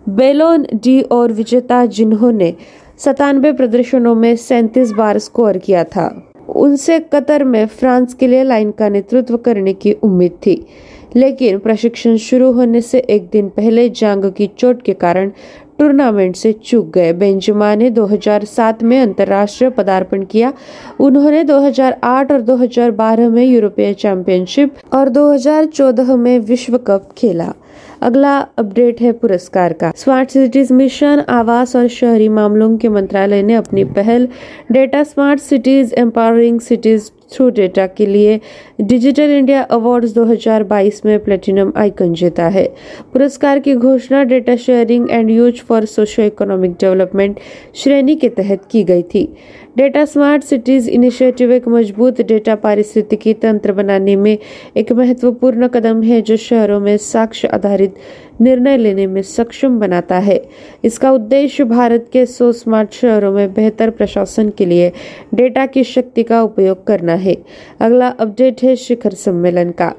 बेलोन 0.10 0.66
डी 0.74 1.02
और 1.12 1.32
विजेता 1.32 1.86
जिन्होंने 1.86 2.54
सतानवे 2.98 3.52
प्रदर्शनों 3.52 4.16
में 4.16 4.36
सैंतीस 4.36 4.92
बार 4.92 5.18
स्कोर 5.18 5.58
किया 5.58 5.84
था 5.84 6.29
उनसे 6.56 7.00
कतर 7.14 7.44
में 7.44 7.66
फ्रांस 7.66 8.14
के 8.14 8.28
लिए 8.28 8.44
लाइन 8.44 8.72
का 8.72 8.90
नेतृत्व 8.90 9.38
करने 9.38 9.74
की 9.74 9.92
उम्मीद 10.04 10.32
थी 10.46 10.56
लेकिन 11.16 11.58
प्रशिक्षण 11.60 12.18
शुरू 12.18 12.52
होने 12.52 12.82
से 12.82 13.00
एक 13.10 13.30
दिन 13.32 13.50
पहले 13.50 13.88
जांग 13.90 14.32
की 14.32 14.48
चोट 14.58 14.82
के 14.82 14.94
कारण 14.94 15.32
टूर्नामेंट 15.80 16.36
से 16.36 16.52
चूक 16.54 16.90
गए 16.94 17.12
बेंजमा 17.14 17.74
ने 17.76 17.90
2007 17.92 18.82
में 18.84 19.00
अंतर्राष्ट्रीय 19.02 19.70
पदार्पण 19.70 20.24
किया 20.26 20.52
उन्होंने 21.00 21.44
2008 21.44 22.32
और 22.32 22.42
2012 22.42 23.30
में 23.32 23.44
यूरोपीय 23.46 23.94
चैंपियनशिप 23.94 24.76
और 24.94 25.10
2014 25.10 26.16
में 26.18 26.38
विश्व 26.40 26.78
कप 26.78 27.10
खेला 27.18 27.54
अगला 28.02 28.46
अपडेट 28.58 29.02
है 29.02 29.12
पुरस्कार 29.12 29.74
का 29.74 29.92
स्मार्ट 29.96 30.30
सिटीज 30.30 30.72
मिशन 30.72 31.20
आवास 31.28 31.76
और 31.76 31.88
शहरी 31.90 32.28
मामलों 32.28 32.78
के 32.78 32.88
मंत्रालय 32.88 33.42
ने 33.42 33.54
अपनी 33.54 33.84
पहल 33.84 34.28
data 34.72 35.04
smart 35.04 35.40
cities 35.40 35.94
empowering 35.98 36.60
cities 36.60 37.10
through 37.32 37.50
data 37.50 37.86
के 37.88 38.14
लिए 38.14 38.38
डिजिटल 38.82 39.30
इंडिया 39.30 39.62
अवार्ड 39.70 40.06
2022 40.06 41.06
में 41.06 41.18
प्लेटिनम 41.20 41.72
आइकन 41.76 42.14
जीता 42.14 42.48
है 42.48 42.66
पुरस्कार 43.14 43.60
की 43.60 43.74
घोषणा 43.74 44.24
data 44.24 44.56
sharing 44.60 45.10
and 45.10 45.30
use 45.30 45.62
for 45.70 45.86
socio 45.86 46.22
economic 46.22 46.72
development 46.72 47.40
श्रेणी 47.76 48.16
के 48.16 48.30
तहत 48.30 48.58
की 48.72 48.84
गई 48.84 49.02
थी 49.02 49.26
डेटा 49.78 50.04
स्मार्ट 50.06 50.44
सिटीज़ 50.44 50.90
इनिशिएटिव 50.90 51.52
एक 51.52 51.68
मजबूत 51.68 52.22
डेटा 52.22 52.56
पारिस्थितिकी 52.56 53.34
तंत्र 53.34 53.74
बनाने 53.74 54.16
में 54.16 54.38
एक 54.78 54.92
महत्वपूर्ण 54.94 55.68
कदम 55.68 56.02
है 56.04 56.22
जो 56.22 56.38
शहरों 56.38 56.80
में 56.80 56.96
साक्ष्य 56.98 57.48
आधारित 57.50 57.96
निर्णय 58.42 58.78
लेने 58.78 59.06
में 59.08 59.22
सक्षम 59.22 59.80
बनाता 59.80 60.18
है 60.20 60.40
इसका 60.84 61.12
उद्देश्य 61.12 61.64
भारत 61.64 62.10
के 62.14 62.26
सौ 62.26 62.52
स्मार्ट 62.52 62.94
शहरों 62.94 63.32
में 63.32 63.54
बेहतर 63.54 63.90
प्रशासन 63.90 64.50
के 64.50 64.66
लिए 64.66 64.92
डेटा 65.34 65.66
की 65.66 65.84
शक्ति 65.84 66.24
का 66.24 66.42
उपयोग 66.44 66.86
करना 66.88 67.14
है 67.16 67.36
अगला 67.80 68.08
अपडेट 68.20 68.64
है 68.64 68.76
शिखर 68.76 69.14
सम्मेलन 69.16 69.72
का 69.72 69.92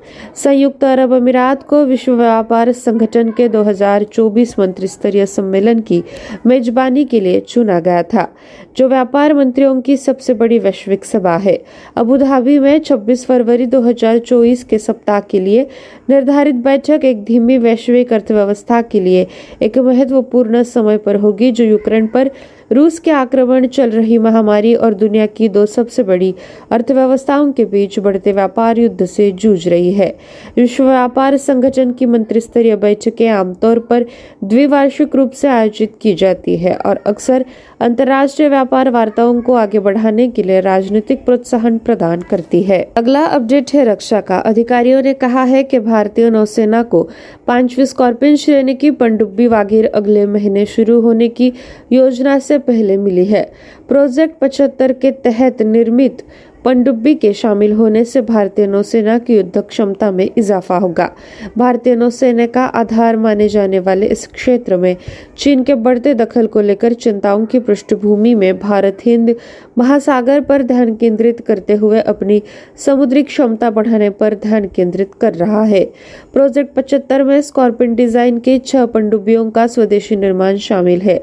संयुक्त 0.35 0.85
अरब 0.85 1.13
अमीरात 1.15 1.63
को 1.63 1.85
विश्व 1.85 2.15
व्यापार 2.15 2.73
संगठन 2.75 3.31
के 3.31 3.49
2024 3.49 4.59
मंत्री 4.59 4.89
स्तरीय 4.89 5.27
सम्मेलन 5.27 5.81
की 5.81 6.03
मेजबानी 6.47 7.05
के 7.05 7.21
लिए 7.21 7.41
चुना 7.49 7.79
गया 7.81 8.03
था 8.05 8.27
जो 8.77 8.89
व्यापार 8.89 9.33
मंत्री 9.35 9.60
यात्रियों 9.61 9.81
की 9.83 9.97
सबसे 9.97 10.35
बड़ी 10.35 10.59
वैश्विक 10.59 11.05
सभा 11.05 11.37
है 11.39 11.57
अबू 11.97 12.17
धाबी 12.17 12.59
में 12.59 12.81
26 12.81 13.25
फरवरी 13.27 13.67
2024 13.67 14.63
के 14.65 14.79
सप्ताह 14.79 15.21
के 15.23 15.41
लिए 15.41 15.67
निर्धारित 16.11 16.55
बैठक 16.65 17.05
एक 17.05 17.25
धीमी 17.25 17.59
वैश्विक 17.59 18.13
अर्थव्यवस्था 18.13 18.81
के 18.85 19.01
लिए 19.01 19.27
एक 19.63 19.79
महत्वपूर्ण 19.81 20.63
समय 20.67 20.99
पर 20.99 21.17
होगी 21.17 21.51
जो 21.53 21.65
यूक्रेन 21.65 22.07
पर 22.07 22.31
रूस 22.73 22.99
के 22.99 23.11
आक्रमण 23.11 23.67
चल 23.67 23.91
रही 23.91 24.19
महामारी 24.21 24.75
और 24.77 24.95
दुनिया 24.95 25.27
की 25.29 25.49
दो 25.49 25.65
सबसे 25.67 26.03
बड़ी 26.03 26.35
अर्थव्यवस्थाओं 26.73 27.51
के 27.53 27.65
बीच 27.65 27.99
बढ़ते 27.99 28.33
व्यापार 28.33 28.79
युद्ध 28.79 29.07
से 29.07 29.31
जूझ 29.35 29.69
रही 29.69 29.93
है 29.93 30.09
विश्व 30.57 30.85
व्यापार 30.85 31.37
संगठन 31.39 31.93
की 31.93 32.07
मंत्री 32.07 32.41
स्तरीय 32.41 32.77
बैठकें 32.77 33.29
आमतौर 33.31 33.79
पर 33.91 34.05
द्विवार्षिक 34.45 35.17
रूप 35.17 35.33
से 35.33 35.49
आयोजित 35.49 35.99
की 36.03 36.15
जाती 36.15 36.57
है 36.57 36.77
और 36.77 37.03
अक्सर 37.07 37.45
अंतर्राष्ट्रीय 37.81 38.49
व्यापार 38.49 38.89
वार्ताओं 38.91 39.41
को 39.41 39.53
आगे 39.55 39.79
बढ़ाने 39.79 40.27
के 40.29 40.43
लिए 40.43 40.61
राजनीतिक 40.61 41.25
प्रोत्साहन 41.25 41.79
प्रदान 41.79 42.21
करती 42.21 42.61
है 42.63 42.81
अगला 42.97 43.25
अपडेट 43.27 43.71
है 43.75 43.85
रक्षा 43.85 44.21
का 44.21 44.39
अधिकारियों 44.41 45.01
ने 45.03 45.15
कहा 45.15 45.45
है 45.45 45.63
कि 45.63 45.79
भारतीय 45.79 46.29
नौसेना 46.31 46.83
को 46.85 47.03
पांचवी 47.47 47.87
स्कॉर्पियन 47.87 48.37
श्रेणी 48.37 48.75
की 48.75 48.91
पनडुब्बी 48.97 49.47
वागीर 49.47 49.87
अगले 49.95 50.27
महीने 50.27 50.67
शुरू 50.67 51.01
होने 51.01 51.29
की 51.31 51.53
योजना 51.93 52.39
से 52.41 52.59
पहले 52.61 52.97
मिली 52.99 53.25
है 53.25 53.43
प्रोजेक्ट 53.89 54.39
पचहत्तर 54.41 54.93
के 54.93 55.11
तहत 55.25 55.63
निर्मित 55.63 56.23
पनडुब्बी 56.65 57.15
के 57.15 57.33
शामिल 57.33 57.73
होने 57.73 58.05
से 58.05 58.21
भारतीय 58.21 58.67
नौसेना 58.67 59.17
की 59.19 59.37
युद्ध 59.37 59.61
क्षमता 59.61 60.11
में 60.11 60.29
इजाफा 60.39 60.77
होगा 60.77 61.09
भारतीय 61.59 61.95
नौसेना 61.95 62.47
का 62.47 62.65
आधार 62.75 63.17
माने 63.17 63.49
जाने 63.49 63.79
वाले 63.79 64.07
इस 64.07 64.27
क्षेत्र 64.27 64.77
में 64.77 64.97
चीन 65.39 65.63
के 65.63 65.75
बढ़ते 65.77 66.15
दखल 66.15 66.47
को 66.47 66.61
लेकर 66.61 66.93
चिंताओं 66.97 67.47
की 67.47 67.59
पृष्ठभूमि 67.61 68.35
में 68.35 68.59
भारत 68.59 68.99
हिंद 69.05 69.35
महासागर 69.79 70.41
पर 70.41 70.63
ध्यान 70.63 70.95
केंद्रित 70.95 71.41
करते 71.47 71.75
हुए 71.75 72.01
अपनी 72.05 72.41
समुद्री 72.79 73.23
क्षमता 73.23 73.71
बढ़ाने 73.71 74.09
पर 74.11 74.35
ध्यान 74.35 74.67
केंद्रित 74.67 75.15
कर 75.21 75.35
रहा 75.35 75.63
है 75.65 75.85
प्रोजेक्ट 76.33 76.75
पचहत्तर 76.75 77.23
में 77.23 77.41
स्कॉर्पिन 77.43 77.95
डिजाइन 77.95 78.39
के 78.39 78.59
छह 78.67 78.85
पनडुब्बियों 78.87 79.49
का 79.51 79.67
स्वदेशी 79.67 80.17
निर्माण 80.17 80.57
शामिल 80.59 81.01
है 81.01 81.19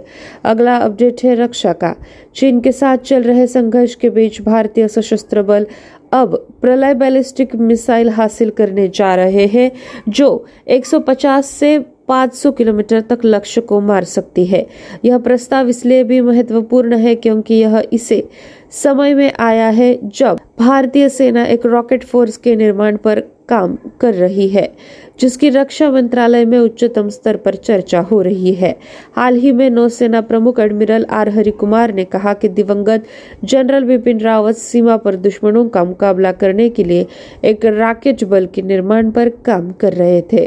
अगला 0.45 0.77
अपडेट 0.77 1.23
है 1.23 1.35
रक्षा 1.35 1.73
का 1.75 1.93
चीन 2.35 2.59
के 2.59 2.71
साथ 2.71 2.97
चल 3.05 3.23
रहे 3.23 3.47
संघर्ष 3.47 3.95
के 3.95 4.09
बीच 4.09 4.41
भारतीय 4.41 4.87
सशस्त्र 4.87 5.26
सशस्त्र 5.27 5.41
बल 5.43 5.65
अब 6.13 6.35
प्रलय 6.61 6.93
बैलिस्टिक 6.95 7.55
मिसाइल 7.57 8.09
हासिल 8.09 8.49
करने 8.49 8.87
जा 8.89 9.13
रहे 9.15 9.45
हैं 9.47 9.71
जो 10.09 10.45
150 10.69 11.41
से 11.43 11.77
500 12.09 12.55
किलोमीटर 12.57 13.01
तक 13.01 13.21
लक्ष्य 13.25 13.61
को 13.61 13.79
मार 13.81 14.03
सकती 14.05 14.45
है 14.45 14.65
यह 15.05 15.17
प्रस्ताव 15.19 15.69
इसलिए 15.69 16.03
भी 16.03 16.19
महत्वपूर्ण 16.21 16.97
है 16.97 17.15
क्योंकि 17.17 17.53
यह 17.53 17.83
इसे 17.93 18.23
समय 18.73 19.13
में 19.13 19.31
आया 19.39 19.69
है 19.71 19.97
जब 20.11 20.39
भारतीय 20.59 21.09
सेना 21.09 21.43
एक 21.47 21.65
रॉकेट 21.65 22.03
फोर्स 22.03 22.37
के 22.37 22.55
निर्माण 22.55 22.97
पर 22.97 23.19
काम 23.49 23.77
कर 24.01 24.13
रही 24.13 24.47
है 24.49 24.71
जिसकी 25.19 25.49
रक्षा 25.49 25.89
मंत्रालय 25.91 26.45
में 26.45 26.57
उच्चतम 26.59 27.07
स्तर 27.09 27.37
पर 27.37 27.55
चर्चा 27.57 27.99
हो 28.01 28.21
रही 28.21 28.53
है 28.53 28.75
हाल 29.15 29.35
ही 29.35 29.51
में 29.51 29.69
नौसेना 29.69 30.21
प्रमुख 30.21 30.59
एडमिरल 30.59 31.05
आर 31.11 31.29
हरि 31.29 31.51
कुमार 31.53 31.93
ने 31.93 32.03
कहा 32.05 32.33
कि 32.33 32.49
दिवंगत 32.49 33.05
जनरल 33.43 33.83
बिपिन 33.83 34.19
रावत 34.19 34.57
सीमा 34.57 34.97
पर 34.97 35.15
दुश्मनों 35.17 35.67
का 35.69 35.83
मुकाबला 35.83 36.31
करने 36.33 36.67
के 36.69 36.83
लिए 36.83 37.05
एक 37.43 37.65
राकेट 37.77 38.23
बल 38.25 38.45
के 38.55 38.61
निर्माण 38.63 39.09
पर 39.11 39.29
काम 39.45 39.71
कर 39.81 39.93
रहे 39.93 40.21
थे 40.33 40.45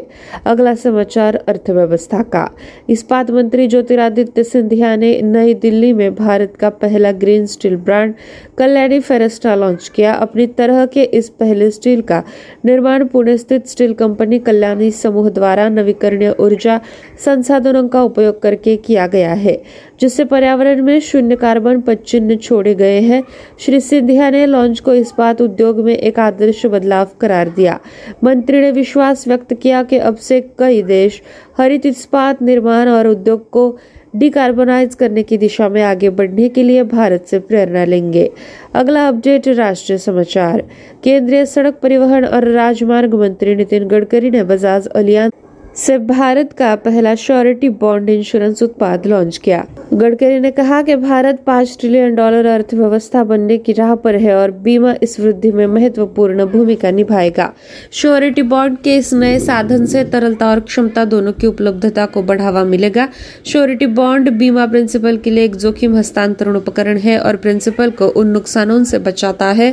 अगला 0.46 0.74
समाचार 0.76 1.36
अर्थव्यवस्था 1.38 2.22
का 2.28 2.48
इस्पात 2.88 3.30
मंत्री 3.30 3.66
ज्योतिरादित्य 3.66 4.44
सिंधिया 4.44 4.94
ने 4.96 5.10
नई 5.24 5.54
दिल्ली 5.56 5.92
में 5.92 6.14
भारत 6.14 6.54
का 6.60 6.70
पहला 6.78 7.12
green 7.18 7.46
steel 7.48 7.76
brand 7.80 8.14
Kalyani 8.58 9.00
Ferresta 9.00 9.54
launch 9.56 9.88
किया 9.88 10.14
अपनी 10.20 10.46
तरह 10.58 10.84
के 10.86 11.02
इस 11.14 11.28
पहले 11.40 11.70
स्टील 11.70 12.00
का 12.02 12.22
निर्माण 12.64 13.06
पुणे 13.06 13.36
स्थित 13.38 13.66
स्टील 13.66 13.92
कंपनी 13.94 14.38
कल्याण 14.40 14.59
कल्याणी 14.60 14.90
समूह 14.92 15.28
द्वारा 15.30 15.68
नवीकरणीय 15.70 16.32
ऊर्जा 16.38 16.78
संसाधनों 17.18 17.86
का 17.88 18.02
उपयोग 18.02 18.40
करके 18.40 18.76
किया 18.78 19.06
गया 19.06 19.32
है 19.34 19.56
जिससे 20.00 20.24
पर्यावरण 20.24 20.82
में 20.82 20.98
शून्य 21.00 21.36
कार्बन 21.36 21.80
पच्चिन्ह 21.80 22.34
छोड़े 22.38 22.74
गए 22.74 23.00
हैं 23.00 23.22
श्री 23.60 23.80
सिंधिया 23.80 24.30
ने 24.30 24.44
लॉन्च 24.46 24.80
को 24.80 24.94
इस्पात 24.94 25.40
उद्योग 25.40 25.80
में 25.80 25.94
एक 25.94 26.18
आदर्श 26.18 26.64
बदलाव 26.66 27.08
करार 27.20 27.48
दिया 27.50 27.78
मंत्री 28.24 28.60
ने 28.60 28.70
विश्वास 28.72 29.26
व्यक्त 29.28 29.54
किया 29.54 29.82
कि 29.82 29.98
अब 30.00 30.16
से 30.20 30.40
कई 30.58 30.82
देश 30.84 31.20
हरित 31.58 31.86
इस्पात 31.86 32.42
निर्माण 32.42 32.88
और 32.88 33.06
उद्योग 33.06 33.48
को 33.50 33.64
डिकार्बोनाइज 34.14 34.94
करने 34.94 35.22
की 35.22 35.36
दिशा 35.38 35.68
में 35.68 35.82
आगे 35.82 36.10
बढ़ने 36.10 36.48
के 36.48 36.62
लिए 36.62 36.82
भारत 36.84 37.26
से 37.26 37.38
प्रेरणा 37.40 37.84
लेंगे 37.84 38.30
अगला 38.74 39.06
अपडेट 39.08 39.48
राष्ट्रीय 39.48 39.98
समाचार 39.98 40.62
केंद्रीय 41.04 41.44
सड़क 41.46 41.78
परिवहन 41.82 42.24
और 42.24 42.48
राजमार्ग 42.48 43.14
मंत्री 43.14 43.54
नितिन 43.54 43.86
गडकरी 43.88 44.30
ने 44.30 44.42
बजाज 44.44 44.86
अलियान 44.94 45.30
से 45.80 45.96
भारत 45.98 46.52
का 46.52 46.74
पहला 46.76 47.14
श्योरिटी 47.14 47.68
बॉन्ड 47.80 48.10
इंश्योरेंस 48.10 48.62
उत्पाद 48.62 49.06
लॉन्च 49.06 49.36
किया 49.36 49.64
गडकरी 49.92 50.40
ने 50.40 50.50
कहा 50.50 50.80
कि 50.82 50.96
भारत 50.96 51.42
पाँच 51.46 51.76
ट्रिलियन 51.80 52.14
डॉलर 52.14 52.46
अर्थव्यवस्था 52.46 53.22
बनने 53.24 53.56
की 53.58 53.72
राह 53.72 53.94
पर 53.96 54.16
है 54.16 54.34
और 54.34 54.50
बीमा 54.60 54.94
इस 55.02 55.18
वृद्धि 55.20 55.52
में 55.52 55.66
महत्वपूर्ण 55.66 56.46
भूमिका 56.46 56.90
निभाएगा 56.90 57.52
श्योरिटी 57.92 58.42
बॉन्ड 58.44 58.78
के 58.78 58.96
इस 58.96 59.12
नए 59.14 59.38
साधन 59.40 59.86
से 59.86 60.04
तरलता 60.06 60.50
और 60.50 60.60
क्षमता 60.62 61.04
दोनों 61.06 61.32
की 61.32 61.46
उपलब्धता 61.46 62.06
को 62.08 62.22
बढ़ावा 62.22 62.64
मिलेगा 62.66 63.08
श्योरिटी 63.46 63.86
बॉन्ड 63.94 64.30
बीमा 64.34 64.66
प्रिंसिपल 64.66 65.16
के 65.16 65.30
लिए 65.30 65.44
एक 65.44 65.56
जोखिम 65.56 65.96
हस्तांतरण 65.96 66.56
उपकरण 66.56 66.98
है 66.98 67.18
और 67.20 67.36
प्रिंसिपल 67.38 67.90
को 67.92 68.08
उन 68.14 68.28
नुकसानों 68.30 68.82
से 68.84 68.98
बचाता 69.00 69.50
है 69.52 69.72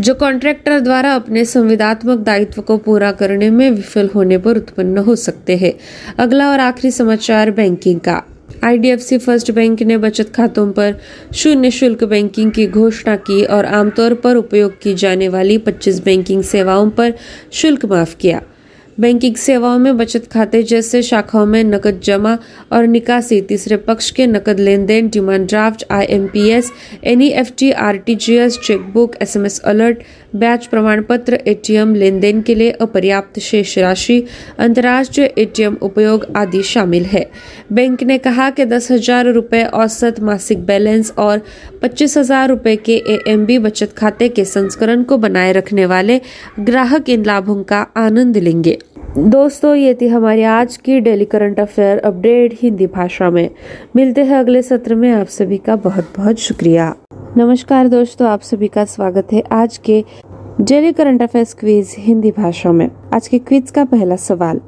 जो 0.00 0.14
कॉन्ट्रैक्टर 0.14 0.80
द्वारा 0.80 1.14
अपने 1.14 1.44
संविदात्मक 1.44 2.18
दायित्व 2.18 2.60
को 2.62 2.76
पूरा 2.76 3.10
करने 3.12 3.50
में 3.50 3.70
विफल 3.70 4.08
होने 4.14 4.38
पर 4.38 4.56
उत्पन्न 4.56 4.98
हो 4.98 5.16
सकते 5.16 5.56
हैं 5.56 5.72
अगला 6.18 6.50
और 6.50 6.60
आखिरी 6.60 6.90
समाचार 6.90 7.50
बैंकिंग 7.50 8.00
का 8.00 8.22
आईडीएफसी 8.64 9.18
फर्स्ट 9.18 9.50
बैंक 9.50 9.82
ने 9.82 9.96
बचत 9.98 10.32
खातों 10.34 10.70
पर 10.72 10.94
शून्य 11.34 11.70
शुल्क 11.70 12.04
बैंकिंग 12.04 12.52
की 12.52 12.66
घोषणा 12.66 13.16
की 13.18 13.42
और 13.46 13.64
आमतौर 13.64 14.14
पर 14.14 14.36
उपयोग 14.36 14.80
की 14.82 14.94
जाने 14.94 15.28
वाली 15.28 15.58
25 15.58 16.00
बैंकिंग 16.00 16.42
सेवाओं 16.42 16.90
पर 16.90 17.14
शुल्क 17.52 17.84
माफ 17.84 18.14
किया 18.14 18.40
बैंकिंग 19.00 19.36
सेवाओं 19.36 19.78
में 19.78 19.96
बचत 19.96 20.26
खाते 20.32 20.62
जैसे 20.62 21.02
शाखाओं 21.02 21.44
में 21.46 21.62
नकद 21.64 22.00
जमा 22.04 22.36
और 22.72 22.86
निकासी 22.86 23.40
तीसरे 23.42 23.76
पक्ष 23.86 24.10
के 24.10 24.26
नकद 24.26 24.60
लेन 24.60 24.84
देन 24.86 25.08
demand 25.08 25.46
draft 25.48 25.84
I 25.90 26.06
M 26.10 26.26
P 26.32 26.48
S 26.50 26.70
N 27.04 27.22
E 27.22 27.28
F 27.42 27.52
T 27.58 27.70
R 27.86 27.96
T 28.06 28.14
G 28.16 28.36
S 28.38 28.58
chequebook 28.64 29.16
S 29.22 29.36
M 29.36 29.46
S 29.46 29.58
alert 29.64 30.02
ब्याज 30.34 30.66
प्रमाण 30.66 31.02
पत्र 31.02 31.36
एटीएम 31.46 31.94
लेन 31.94 32.20
देन 32.20 32.40
के 32.40 32.58
लिए 32.58 32.70
अपर्याप्त 32.80 33.40
शेष 33.40 33.76
राशि 33.78 34.20
अंतर्राष्ट्रीय 34.58 35.26
एटीएम 35.36 35.76
उपयोग 35.80 36.24
आदि 36.36 36.62
शामिल 36.62 37.04
है 37.04 37.24
बैंक 37.72 38.02
ने 38.02 38.18
कहा 38.18 38.48
कि 38.50 38.64
दस 38.64 38.90
हजार 38.92 39.26
रूपए 39.26 39.62
औसत 39.64 40.20
मासिक 40.20 40.64
बैलेंस 40.64 41.12
और 41.18 41.38
पच्चीस 41.82 42.16
हजार 42.18 42.48
रूपए 42.48 42.76
के 42.88 42.96
ए 43.06 43.58
बचत 43.58 43.96
खाते 43.96 44.28
के 44.28 44.44
संस्करण 44.44 45.02
को 45.02 45.16
बनाए 45.16 45.52
रखने 45.52 45.86
वाले 45.86 46.20
ग्राहक 46.60 47.10
इन 47.10 47.24
लाभों 47.24 47.62
का 47.62 47.84
आनंद 47.96 48.36
लेंगे 48.36 48.78
दोस्तों 49.18 49.74
ये 49.76 49.94
थी 49.94 50.06
हमारी 50.06 50.42
आज 50.42 50.76
की 50.76 50.98
daily 51.00 51.24
current 51.24 51.60
affair 51.60 51.98
update 51.98 52.52
Hindi 52.62 52.86
भाषा 52.86 53.30
में 53.30 53.48
मिलते 53.96 54.22
हैं 54.22 54.38
अगले 54.38 54.62
सत्र 54.62 54.94
में 54.94 55.10
आप 55.12 55.28
सभी 55.28 55.56
का 55.56 55.76
बहुत 55.76 56.12
बहुत 56.16 56.38
शुक्रिया 56.38 56.92
नमस्कार 57.36 57.88
दोस्तों 57.88 58.28
आप 58.28 58.40
सभी 58.40 58.68
का 58.68 58.84
स्वागत 58.84 59.32
है 59.32 59.40
आज 59.52 59.76
के 59.78 60.04
daily 60.60 60.92
current 60.92 61.22
affairs 61.22 61.54
quiz 61.54 61.94
Hindi 61.98 62.30
भाषा 62.30 62.72
में 62.72 62.88
आज 63.14 63.28
के 63.28 63.38
क्विज 63.38 63.70
का 63.70 63.84
पहला 63.84 64.16
सवाल 64.16 64.60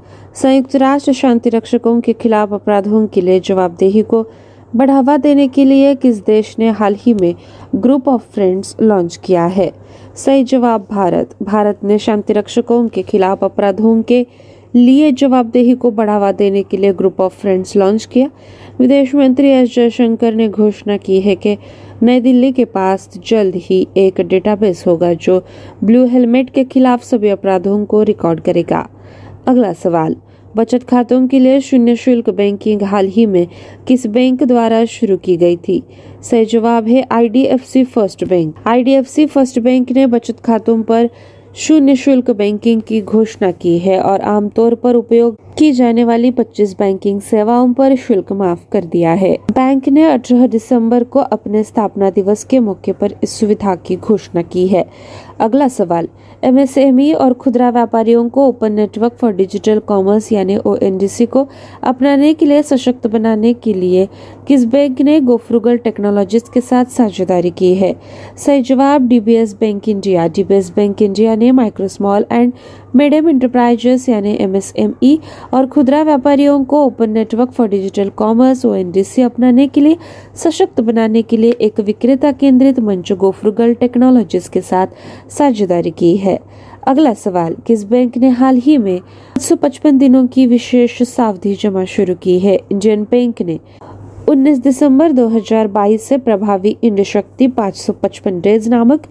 संयुक्त 0.34 0.76
राष्ट्र 0.76 1.12
शांति 1.12 1.50
रक्षकों 1.50 2.00
के 2.00 2.12
खिलाफ 2.12 2.52
अपराधों 2.52 3.06
के 3.06 3.20
लिए 3.20 3.40
जवाबदेही 3.40 4.02
को 4.02 4.24
बढ़ावा 4.76 5.16
देने 5.16 5.46
के 5.48 5.64
लिए 5.64 5.94
किस 5.94 6.24
देश 6.26 6.54
ने 6.58 6.70
हाल 6.70 6.96
ही 6.98 7.14
में 7.14 7.34
ग्रुप 7.76 8.08
ऑफ 8.08 8.32
फ्रेंड्स 8.34 8.76
लॉन्च 8.82 9.16
किया 9.16 9.46
है 9.46 9.70
सही 10.16 10.44
जवाब 10.44 10.86
भारत 10.90 11.36
भारत 11.42 11.84
ने 11.84 11.98
शांति 11.98 12.32
रक्षकों 12.32 12.86
के 12.88 13.02
खिलाफ 13.02 13.44
अपराधों 13.44 14.02
के 14.02 14.26
लिए 14.74 15.10
जवाबदेही 15.12 15.74
को 15.74 15.90
बढ़ावा 15.90 16.32
देने 16.32 16.62
के 16.62 16.76
लिए 16.76 16.92
ग्रुप 16.92 17.20
ऑफ 17.20 17.40
फ्रेंड्स 17.40 17.76
लॉन्च 17.76 18.04
किया 18.04 18.28
विदेश 18.78 19.14
मंत्री 19.14 19.50
एस 19.50 19.74
जयशंकर 19.74 20.34
ने 20.34 20.48
घोषणा 20.48 20.96
की 20.96 21.20
है 21.20 21.34
कि 21.34 21.56
नई 22.04 22.20
दिल्ली 22.20 22.50
के 22.52 22.64
पास 22.64 23.08
जल्द 23.26 23.54
ही 23.56 23.86
एक 23.96 24.20
डेटाबेस 24.20 24.82
होगा 24.86 25.12
जो 25.16 25.38
ब्लू 25.84 26.04
हेलमेट 26.06 26.50
के 26.50 26.64
खिलाफ 26.64 27.02
सभी 27.02 27.28
अपराधों 27.28 27.84
को 27.84 28.02
रिकॉर्ड 28.02 28.40
करेगा 28.40 28.86
अगला 29.48 29.72
सवाल 29.72 30.16
बचत 30.56 30.82
खातों 30.82 31.26
के 31.28 31.38
लिए 31.38 31.60
शून्य 31.60 31.94
शुल्क 31.96 32.28
बैंकिंग 32.30 32.82
हाल 32.82 33.06
ही 33.06 33.24
में 33.26 33.46
किस 33.88 34.06
बैंक 34.06 34.42
द्वारा 34.42 34.84
शुरू 34.88 35.16
की 35.16 35.36
गई 35.36 35.56
थी 35.58 35.82
सही 36.22 36.44
जवाब 36.44 36.88
है 36.88 37.06
IDFC 37.12 37.84
first 37.84 38.24
bank 38.24 38.68
IDFC 38.68 39.26
first 39.26 39.58
bank 39.60 39.92
ने 39.92 40.06
बचत 40.06 40.40
खातों 40.40 40.82
पर 40.82 41.08
शून्य 41.56 41.96
शुल्क 41.96 42.30
बैंकिंग 42.30 42.82
की 42.82 43.00
घोषणा 43.02 43.50
की 43.52 43.78
है 43.78 44.00
और 44.00 44.20
आमतौर 44.28 44.74
पर 44.74 44.94
उपयोग 44.94 45.36
की 45.56 45.70
जाने 45.72 46.04
वाली 46.04 46.30
25 46.32 46.72
बैंकिंग 46.78 47.20
सेवाओं 47.22 47.72
पर 47.72 47.94
शुल्क 47.96 48.32
माफ 48.32 48.64
कर 48.72 48.84
दिया 48.86 49.12
है 49.12 49.32
बैंक 49.52 49.88
ने 49.88 50.06
18 50.08 50.48
दिसंबर 50.48 51.04
को 51.06 51.20
अपने 51.28 51.62
स्थापना 51.64 52.10
दिवस 52.10 52.42
के 52.44 52.60
मौके 52.60 52.92
पर 52.92 53.14
इस 53.22 53.38
सुविधा 53.40 53.74
की 53.78 53.96
घोषणा 53.98 54.42
की 54.44 54.66
है 54.68 54.84
अगला 55.40 55.68
सवाल 55.68 56.08
एमएसएमई 56.42 57.10
e 57.10 57.14
और 57.16 57.32
खुदरा 57.34 57.68
व्यापारियों 57.70 58.28
को 58.28 58.46
open 58.48 58.72
network 58.72 59.12
for 59.12 59.32
digital 59.32 59.78
commerce 59.86 60.30
यानी 60.32 60.56
ओ 60.56 60.76
को 61.28 61.46
अपनाने 61.82 62.32
के 62.34 62.46
लिए 62.46 62.62
सशक्त 62.64 63.06
बनाने 63.06 63.52
के 63.54 63.74
लिए 63.74 64.08
किस 64.48 64.64
बैंक 64.66 65.00
ने 65.00 65.18
गोफ्रूगल 65.22 65.76
टेक्नोलॉजिस्ट 65.78 66.52
के 66.52 66.60
साथ 66.62 66.84
साझेदारी 66.92 67.50
की 67.52 67.74
है 67.74 67.94
सही 68.36 68.62
जवाब 68.64 69.06
DBS 69.08 69.54
bank 69.60 69.88
India 69.88 70.26
DBS 70.28 70.70
bank 70.76 71.02
India 71.02 71.36
ने 71.36 71.50
micro 71.52 71.88
small 71.88 72.26
and 72.32 72.52
medium 72.94 73.28
enterprises 73.28 74.08
यानी 74.08 74.36
एमएसएमई 74.40 75.14
e 75.14 75.52
और 75.54 75.66
खुदरा 75.66 76.02
व्यापारियों 76.02 76.62
को 76.64 76.84
open 76.84 77.10
network 77.10 77.50
for 77.50 77.68
digital 77.68 78.08
commerce 78.16 78.64
O 78.64 78.72
अपनाने 79.24 79.66
के 79.68 79.80
लिए 79.80 79.96
सशक्त 80.34 80.80
बनाने 80.80 81.22
के 81.22 81.36
लिए 81.36 81.56
एक 81.60 81.80
विक्रेता 81.82 82.32
केंद्रित 82.34 82.78
मंच 82.80 83.12
गोफ्रुगल 83.14 83.74
टेक्नोलॉजीज 83.76 84.48
के 84.48 84.60
साथ 84.62 84.86
साझेदारी 85.30 85.90
की 85.92 86.16
है 86.16 86.38
अगला 86.86 87.12
सवाल 87.16 87.56
किस 87.66 87.84
बैंक 87.84 88.16
ने 88.16 88.28
हाल 88.32 88.56
ही 88.56 88.76
में 88.78 89.00
155 89.36 89.98
दिनों 89.98 90.26
की 90.26 90.46
विशेष 90.46 91.02
सावधि 91.04 91.54
जमा 91.54 91.84
शुरू 91.88 92.14
की 92.14 92.38
है 92.38 92.54
इंडियन 92.56 93.04
बैंक 93.04 93.42
ने 93.42 93.58
19 94.28 94.58
दिसंबर 94.62 95.12
2022 95.12 96.00
से 96.00 96.16
प्रभावी 96.18 96.76
इंड 96.82 97.02
शक्ति 97.02 97.48
555 97.58 98.40
डेज 98.42 98.68
नामक 98.68 99.02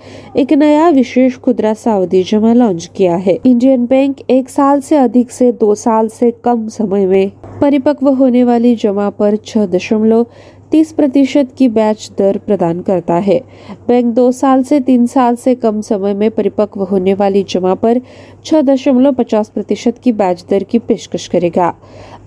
एक 0.38 0.54
नया 0.54 0.88
विशेष 0.90 1.38
खुदरा 1.38 1.74
सावधि 1.74 2.22
जमा 2.24 2.54
लॉन्च 2.54 2.90
किया 2.96 3.16
है 3.18 3.38
इंडियन 3.46 3.86
बैंक 3.86 4.22
एक 4.30 4.50
साल 4.50 4.82
से 4.82 4.98
अधिक 4.98 5.32
से 5.32 5.52
दो 5.52 5.76
साल 5.76 6.08
से 6.10 6.32
कम 6.46 6.68
समय 6.70 7.06
में 7.06 7.32
परिपक्व 7.62 8.10
होने 8.14 8.44
वाली 8.44 8.76
जमा 8.76 9.10
पर 9.12 9.36
छह 9.46 9.66
दशमलव 9.68 10.26
तीस 10.72 10.92
प्रतिशत 10.92 11.50
की 11.58 11.68
बैच 11.70 12.10
दर 12.18 12.38
प्रदान 12.38 12.80
करता 12.82 13.16
है 13.22 13.40
बैंक 13.88 14.14
दो 14.16 14.32
साल 14.32 14.64
से 14.64 14.80
तीन 14.80 15.06
साल 15.08 15.36
से 15.36 15.54
कम 15.56 15.82
समय 15.82 16.14
में 16.14 16.30
परिपक्व 16.32 16.84
होने 16.84 17.14
वाली 17.14 17.44
जमा 17.50 17.74
पर 17.76 18.00
छह 18.46 18.62
दशमलव 18.64 19.14
पचास 19.14 19.50
प्रतिशत 19.50 20.00
की 20.04 20.12
बैच 20.14 20.46
दर 20.50 20.64
की 20.64 20.80
पेशकश 20.80 21.28
करेगा 21.28 21.74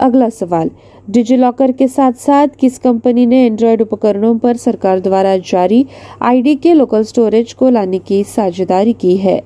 अगला 0.00 0.28
सवाल 0.28 0.70
डिजीलॉकर 1.08 1.72
के 1.72 1.86
साथ 1.88 2.12
साथ 2.12 2.48
किस 2.60 2.78
कंपनी 2.78 3.24
ने 3.26 3.44
एंड्रॉयड 3.46 3.82
उपकरणों 3.82 4.36
पर 4.38 4.56
सरकार 4.56 5.00
द्वारा 5.00 5.36
जारी 5.42 5.84
आईडी 6.22 6.54
के 6.56 6.72
लोकल 6.74 7.02
स्टोरेज 7.02 7.52
को 7.52 7.68
लाने 7.70 7.98
की 7.98 8.22
साझेदारी 8.24 8.92
की 8.92 9.16
है 9.16 9.40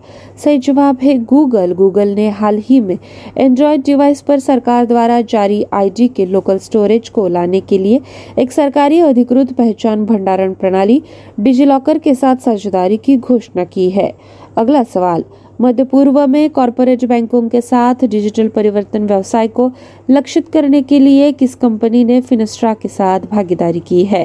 सही 0.45 0.59
जवाब 0.59 0.99
है 1.03 1.19
गूगल 1.25 1.73
गूगल 1.73 2.15
ने 2.15 2.29
हाल 2.31 2.59
ही 2.59 2.81
में 2.81 2.97
एंड्रॉयड 3.39 3.83
डिवाइस 3.83 4.21
पर 4.21 4.39
सरकार 4.39 4.87
द्वारा 4.87 5.21
जारी 5.21 5.65
आईडी 5.73 6.09
के 6.09 6.27
लोकल 6.27 6.59
स्टोरेज 6.59 7.09
को 7.09 7.27
लाने 7.29 7.61
के 7.61 7.79
लिए 7.79 8.01
एक 8.39 8.53
सरकारी 8.53 9.01
अधिकृत 9.01 9.53
पहचान 9.53 10.05
भंडारण 10.07 10.55
प्रणाली 10.55 11.03
डिजीलॉकर 11.41 11.99
के 11.99 12.15
साथ 12.15 12.37
साझेदारी 12.37 12.97
की 12.97 13.17
घोषणा 13.17 13.65
की 13.65 13.91
है 13.91 14.13
अगला 14.57 14.83
सवाल 14.85 15.25
मध्य 15.61 15.85
पूर्व 15.85 16.19
में 16.27 16.49
कॉरपोरेट 16.51 17.05
बैंकों 17.05 17.49
के 17.49 17.61
साथ 17.61 18.05
डिजिटल 18.05 18.49
परिवर्तन 18.49 19.07
व्यवसाय 19.07 19.49
को 19.49 19.71
लक्षित 20.11 20.49
करने 20.49 20.81
के 20.83 20.99
लिए 20.99 21.31
किस 21.33 21.55
कंपनी 21.55 22.03
ने 22.05 22.21
फिनस्ट्रा 22.21 22.73
के 22.75 22.89
साथ 22.89 23.27
भागीदारी 23.31 23.81
की 23.81 24.05
है 24.05 24.25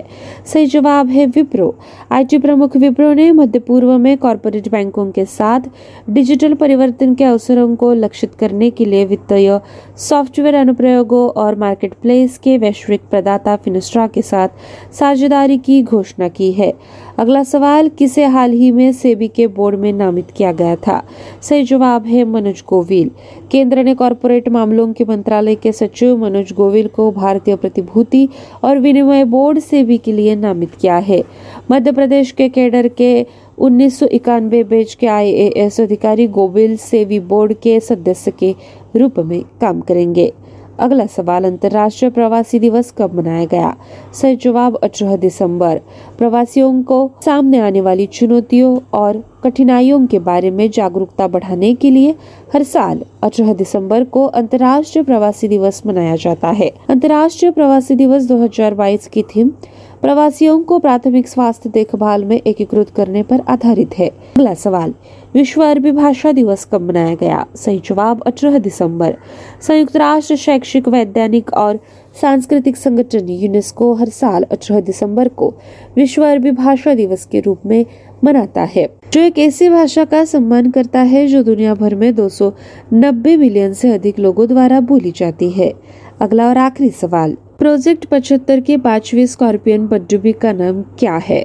सही 0.45 0.65
जवाब 0.65 1.09
है 1.09 1.25
विप्रो 1.25 1.67
आईटी 2.11 2.37
प्रमुख 2.37 2.77
विप्रो 2.77 3.11
ने 3.13 3.31
मध्य 3.31 3.59
पूर्व 3.59 3.97
में 3.97 4.17
कॉरपोरेट 4.17 4.69
बैंकों 4.69 5.09
के 5.11 5.25
साथ 5.25 5.69
डिजिटल 6.09 6.53
परिवर्तन 6.53 7.15
के 7.15 7.23
अवसरों 7.23 7.75
को 7.75 7.93
लक्षित 7.95 8.35
करने 8.35 8.69
के 8.69 8.85
लिए 8.85 9.05
वित्तीय 9.05 9.59
सॉफ्टवेयर 9.99 10.55
अनुप्रयोगों 10.55 11.27
और 11.35 11.55
मार्केट 11.55 11.93
प्लेस 11.93 12.37
के 12.37 12.57
वैश्विक 12.57 13.09
प्रदाता 13.11 13.55
फिनस्ट्रा 13.55 14.07
के 14.07 14.21
साथ 14.21 14.93
साझेदारी 14.93 15.57
की 15.57 15.81
घोषणा 15.83 16.27
की 16.29 16.51
है 16.53 16.73
अगला 17.17 17.43
सवाल 17.43 17.87
किसे 17.89 18.23
हाल 18.25 18.51
ही 18.51 18.71
में 18.71 18.91
सेबी 18.93 19.27
के 19.27 19.47
बोर्ड 19.47 19.79
में 19.79 19.91
नामित 19.93 20.31
किया 20.31 20.51
गया 20.51 20.75
था 20.77 21.01
सही 21.41 21.63
जवाब 21.63 22.05
है 22.05 22.23
मनोज 22.23 22.63
गोविल 22.67 23.11
केंद्र 23.51 23.83
ने 23.83 23.93
कॉरपोरेट 23.95 24.49
मामलों 24.49 24.91
के 24.93 25.03
मंत्रालय 25.03 25.55
के 25.55 25.71
सचिव 25.71 26.17
मनोज 26.17 26.53
गोविल 26.53 26.87
को 26.87 27.11
भारतीय 27.11 27.55
प्रतिभूति 27.55 28.27
और 28.63 28.79
विनिमय 28.79 29.23
बोर्ड 29.25 29.59
सेबी 29.59 29.97
के 29.97 30.11
लिए 30.11 30.35
नामित 30.35 30.75
किया 30.75 30.97
है 31.01 31.23
मध्य 31.71 31.91
प्रदेश 31.91 32.31
के 32.31 32.49
केडर 32.49 32.87
के 32.97 33.11
उन्नीस 33.57 33.99
सौ 33.99 34.07
बेच 34.43 34.93
के 34.93 35.07
एस 35.65 35.79
अधिकारी 35.81 36.27
गोविल 36.27 36.75
सेवी 36.77 37.19
बोर्ड 37.25 37.53
के 37.53 37.79
सदस्य 37.79 38.31
के 38.31 38.55
रूप 38.95 39.19
में 39.19 39.41
काम 39.61 39.81
करेंगे 39.81 40.31
अगला 40.79 41.05
सवाल 41.07 41.45
अंतर्राष्ट्रीय 41.45 42.09
प्रवासी 42.11 42.59
दिवस 42.59 42.93
कब 42.97 43.13
मनाया 43.15 43.45
गया 43.45 43.73
सर 44.13 44.35
जवाब 44.41 44.75
अठारह 44.83 45.15
दिसंबर 45.17 45.77
प्रवासियों 46.17 46.81
को 46.83 46.99
सामने 47.25 47.59
आने 47.59 47.81
वाली 47.81 48.05
चुनौतियों 48.13 48.77
और 48.93 49.23
कठिनाइयों 49.43 50.05
के 50.07 50.19
बारे 50.19 50.51
में 50.51 50.69
जागरूकता 50.69 51.27
बढ़ाने 51.27 51.73
के 51.75 51.91
लिए 51.91 52.15
हर 52.53 52.63
साल 52.63 53.01
अठारह 53.23 53.53
दिसंबर 53.53 54.03
को 54.09 54.25
अंतर्राष्ट्रीय 54.35 55.03
प्रवासी 55.03 55.47
दिवस 55.47 55.81
मनाया 55.85 56.15
जाता 56.15 56.51
है 56.51 56.69
अंतर्राष्ट्रीय 56.89 57.51
प्रवासी 57.51 57.95
दिवस 57.95 58.27
2022 58.31 59.07
की 59.07 59.23
थीम 59.23 59.51
प्रवासियों 60.05 60.59
को 60.59 60.77
प्राथमिक 60.79 61.27
स्वास्थ्य 61.27 61.69
देखभाल 61.69 62.23
में 62.25 62.35
एकीकृत 62.37 62.89
करने 62.89 63.21
पर 63.23 63.39
आधारित 63.49 63.93
है 63.97 64.07
अगला 64.07 64.53
सवाल 64.53 64.93
विश्व 65.33 65.63
अरबी 65.63 65.91
भाषा 65.91 66.31
दिवस 66.31 66.65
कब 66.65 66.81
मनाया 66.81 67.15
गया 67.15 67.45
सही 67.55 67.79
जवाब 67.85 68.21
अठारह 68.27 68.57
दिसंबर 68.59 69.15
संयुक्त 69.61 69.95
राष्ट्र 69.95 70.35
शैक्षिक 70.35 70.87
वैज्ञानिक 70.87 71.51
और 71.53 71.79
सांस्कृतिक 72.21 72.77
संगठन 72.77 73.29
यूनेस्को 73.29 73.93
हर 73.93 74.09
साल 74.09 74.43
अठारह 74.43 74.79
दिसंबर 74.81 75.27
को 75.33 75.49
विश्व 75.95 76.25
अरबी 76.25 76.51
भाषा 76.51 76.93
दिवस 76.93 77.25
के 77.25 77.39
रूप 77.39 77.65
में 77.65 77.85
मनाता 78.23 78.63
है 78.75 78.87
जो 79.13 79.21
एक 79.21 79.39
ऐसी 79.39 79.69
भाषा 79.69 80.05
का 80.05 80.23
सम्मान 80.25 80.69
करता 80.71 81.01
है 81.05 81.25
जो 81.27 81.43
दुनिया 81.43 81.73
भर 81.73 81.95
में 81.95 82.13
दो 82.15 82.29
मिलियन 82.91 83.73
से 83.73 83.91
अधिक 83.91 84.19
लोगों 84.19 84.47
द्वारा 84.47 84.79
बोली 84.85 85.13
जाती 85.15 85.49
है 85.51 85.73
अगला 86.21 86.47
और 86.49 86.57
आखिरी 86.57 86.89
सवाल 86.91 87.35
प्रोजेक्ट 87.59 88.05
पचहत्तर 88.05 88.59
के 88.59 88.75
पांचवी 88.77 89.25
स्कॉर्पियन 89.27 89.85
पनडुब्बी 89.87 90.31
का 90.33 90.51
नाम 90.53 90.81
क्या 90.99 91.17
है 91.19 91.43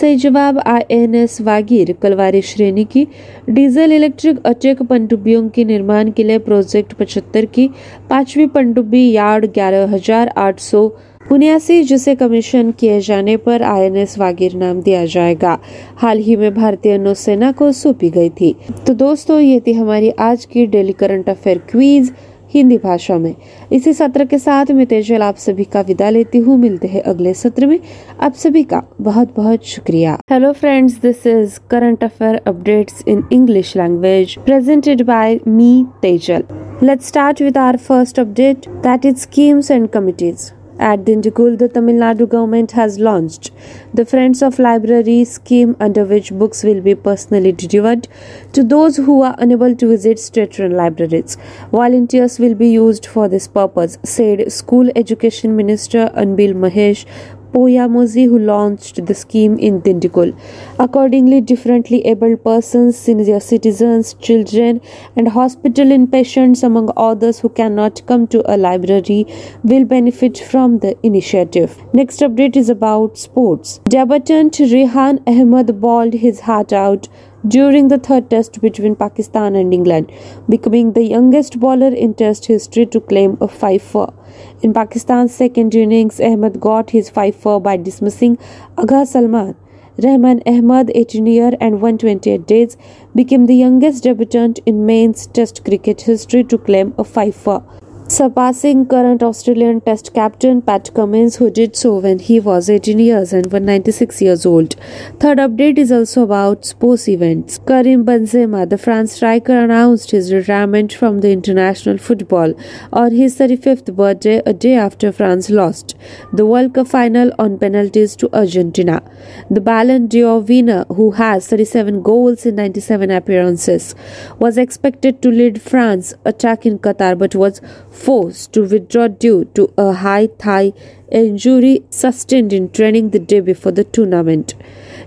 सही 0.00 0.16
जवाब 0.16 0.58
I 0.66 0.82
N 0.90 1.14
S 1.14 1.40
Vagir 1.40 1.92
Kalvari 2.02 2.42
श्रेणी 2.44 2.84
की 2.84 3.04
डीजल 3.48 3.92
इलेक्ट्रिक 3.92 4.46
अचेक 4.46 4.82
पनडुब्बियों 4.82 5.48
के 5.48 5.64
निर्माण 5.64 6.10
के 6.10 6.26
लिए 6.26 6.38
प्रोजेक्ट 6.40 6.94
पचहत्तर 6.94 7.44
की 7.54 7.68
पांचवी 8.10 8.46
पनडुब्बी 8.46 9.10
यार्ड 9.10 9.46
ग्यारह 9.46 9.94
हजार 9.94 10.32
आठ 10.38 10.60
सौ 10.60 10.88
उन्यासी 11.32 11.82
जिसे 11.84 12.14
कमीशन 12.14 12.70
किए 12.70 13.00
जाने 13.00 13.36
पर 13.38 13.62
आईएनएस 13.64 14.18
वागीर 14.18 14.54
नाम 14.56 14.80
दिया 14.80 15.04
जाएगा 15.06 15.56
हाल 15.96 16.18
ही 16.20 16.36
में 16.36 16.54
भारतीय 16.54 16.96
नौसेना 16.98 17.50
को 17.52 17.70
सौंपी 17.74 18.10
गई 18.10 18.28
थी 18.30 18.54
तो 18.86 18.94
दोस्तों 18.96 19.38
ये 19.40 19.60
थी 19.66 19.72
हमारी 19.74 20.10
आज 20.22 20.44
की 20.44 20.66
daily 20.68 20.92
current 20.94 21.28
affair 21.28 21.58
quiz 21.70 22.12
Hindi 22.54 22.76
भाषा 22.78 23.16
में 23.18 23.34
इसी 23.72 23.92
सत्र 23.92 24.24
के 24.24 24.38
साथ 24.38 24.70
मैं 24.70 24.86
तेजल 24.86 25.22
आप 25.22 25.36
सभी 25.36 25.64
का 25.64 25.80
विदा 25.80 26.10
लेती 26.10 26.38
हूँ 26.38 26.58
मिलते 26.58 26.88
हैं 26.88 27.02
अगले 27.04 27.34
सत्र 27.34 27.66
में 27.66 27.78
आप 28.20 28.34
सभी 28.34 28.62
का 28.62 28.82
बहुत 29.00 29.34
बहुत 29.36 29.64
शुक्रिया 29.66 30.18
hello 30.30 30.52
friends 30.52 31.00
this 31.02 31.26
is 31.26 31.58
current 31.70 32.04
affair 32.04 32.40
updates 32.46 33.02
in 33.08 33.24
English 33.32 33.76
language 33.76 34.36
presented 34.38 35.02
by 35.02 35.38
me 35.48 35.84
Tejal 36.02 36.44
let's 36.82 37.08
start 37.08 37.42
with 37.42 37.58
our 37.58 37.76
first 37.78 38.20
update 38.20 38.68
that 38.84 39.06
is 39.06 39.16
schemes 39.18 39.70
and 39.70 39.88
committees 39.88 40.50
At 40.78 41.04
Dindigul, 41.04 41.58
the 41.58 41.68
Tamil 41.68 41.96
Nadu 41.96 42.28
government 42.28 42.70
has 42.72 43.00
launched 43.00 43.50
the 43.92 44.04
Friends 44.06 44.42
of 44.42 44.60
Library 44.60 45.24
scheme, 45.24 45.76
under 45.80 46.04
which 46.04 46.32
books 46.32 46.62
will 46.62 46.80
be 46.80 46.94
personally 46.94 47.50
delivered 47.50 48.06
to 48.52 48.62
those 48.62 48.96
who 48.96 49.22
are 49.22 49.34
unable 49.38 49.74
to 49.74 49.88
visit 49.88 50.20
state-run 50.20 50.70
libraries. 50.70 51.36
Volunteers 51.72 52.38
will 52.38 52.54
be 52.54 52.68
used 52.68 53.06
for 53.06 53.28
this 53.28 53.48
purpose, 53.48 53.98
said 54.04 54.52
School 54.52 54.88
Education 54.94 55.56
Minister 55.56 56.10
Anbil 56.14 56.54
Mahesh 56.54 57.04
Poyamozi 57.52 58.26
who 58.26 58.38
launched 58.38 59.04
the 59.06 59.14
scheme 59.14 59.58
in 59.58 59.80
Dindigul. 59.80 60.38
Accordingly, 60.78 61.40
differently 61.40 62.04
abled 62.06 62.44
persons, 62.44 62.96
senior 62.96 63.40
citizens, 63.40 64.14
children 64.14 64.80
and 65.16 65.28
hospital 65.28 65.86
inpatients 65.86 66.62
among 66.62 66.90
others 66.96 67.40
who 67.40 67.48
cannot 67.48 68.06
come 68.06 68.26
to 68.28 68.42
a 68.52 68.56
library 68.56 69.26
will 69.62 69.84
benefit 69.84 70.38
from 70.38 70.78
the 70.80 70.96
initiative. 71.02 71.76
Next 71.92 72.20
update 72.20 72.56
is 72.56 72.68
about 72.68 73.18
sports. 73.18 73.80
Debutant 73.84 74.58
Rehan 74.58 75.20
Ahmed 75.26 75.80
bawled 75.80 76.14
his 76.14 76.40
heart 76.40 76.72
out 76.72 77.08
during 77.46 77.88
the 77.88 77.98
third 77.98 78.28
test 78.30 78.60
between 78.60 78.96
Pakistan 78.96 79.54
and 79.54 79.72
England, 79.72 80.10
becoming 80.48 80.92
the 80.92 81.04
youngest 81.04 81.60
bowler 81.60 81.94
in 81.94 82.14
test 82.14 82.46
history 82.46 82.84
to 82.86 83.00
claim 83.00 83.38
a 83.40 83.48
five 83.48 83.80
for 83.80 84.12
in 84.62 84.72
Pakistan's 84.72 85.34
second 85.34 85.74
innings, 85.74 86.20
Ahmed 86.20 86.60
got 86.60 86.90
his 86.90 87.10
fifer 87.10 87.60
by 87.60 87.76
dismissing 87.76 88.38
Agha 88.76 89.06
Salman. 89.06 89.56
Rahman 90.02 90.42
Ahmed, 90.46 90.92
18 90.94 91.26
year 91.26 91.52
and 91.60 91.80
128 91.80 92.46
days, 92.46 92.76
became 93.14 93.46
the 93.46 93.54
youngest 93.56 94.04
debutant 94.04 94.60
in 94.64 94.86
Maine's 94.86 95.26
Test 95.26 95.64
cricket 95.64 96.02
history 96.02 96.44
to 96.44 96.58
claim 96.58 96.94
a 96.96 97.04
fifer 97.04 97.62
surpassing 98.10 98.86
current 98.86 99.22
Australian 99.22 99.82
Test 99.82 100.14
captain 100.14 100.62
Pat 100.62 100.90
Cummins, 100.94 101.36
who 101.36 101.50
did 101.50 101.76
so 101.76 101.98
when 101.98 102.18
he 102.18 102.40
was 102.40 102.70
18 102.70 102.98
years 102.98 103.34
and 103.34 103.52
was 103.52 103.60
96 103.60 104.22
years 104.22 104.46
old. 104.46 104.76
Third 105.20 105.36
update 105.36 105.76
is 105.76 105.92
also 105.92 106.22
about 106.22 106.64
sports 106.64 107.06
events. 107.06 107.58
Karim 107.66 108.06
Benzema, 108.06 108.66
the 108.68 108.78
France 108.78 109.12
striker, 109.12 109.52
announced 109.52 110.10
his 110.12 110.32
retirement 110.32 110.90
from 110.94 111.18
the 111.18 111.30
international 111.32 111.98
football 111.98 112.54
on 112.94 113.12
his 113.12 113.38
35th 113.38 113.94
birthday, 113.94 114.40
a 114.46 114.54
day 114.54 114.74
after 114.74 115.12
France 115.12 115.50
lost 115.50 115.94
the 116.32 116.46
World 116.46 116.72
Cup 116.72 116.88
final 116.88 117.30
on 117.38 117.58
penalties 117.58 118.16
to 118.16 118.34
Argentina. 118.34 119.02
The 119.50 119.60
Ballon 119.60 120.06
d'Or 120.06 120.40
winner, 120.40 120.86
who 120.88 121.10
has 121.10 121.46
37 121.46 122.02
goals 122.02 122.46
in 122.46 122.56
97 122.56 123.10
appearances, 123.10 123.94
was 124.38 124.56
expected 124.56 125.20
to 125.20 125.28
lead 125.28 125.60
France 125.60 126.14
attack 126.24 126.64
in 126.64 126.78
Qatar 126.78 127.18
but 127.18 127.34
was 127.34 127.60
forced 127.98 128.52
to 128.52 128.62
withdraw 128.62 129.08
due 129.08 129.44
to 129.56 129.72
a 129.76 129.92
high 129.92 130.28
thigh 130.38 130.72
injury 131.10 131.82
sustained 131.90 132.52
in 132.52 132.70
training 132.70 133.10
the 133.10 133.18
day 133.18 133.40
before 133.40 133.72
the 133.72 133.84
tournament. 133.84 134.54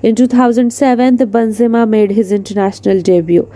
In 0.04 0.16
2007, 0.16 1.18
the 1.18 1.26
Benzema 1.26 1.88
made 1.88 2.12
his 2.12 2.32
international 2.32 3.02
debut. 3.02 3.50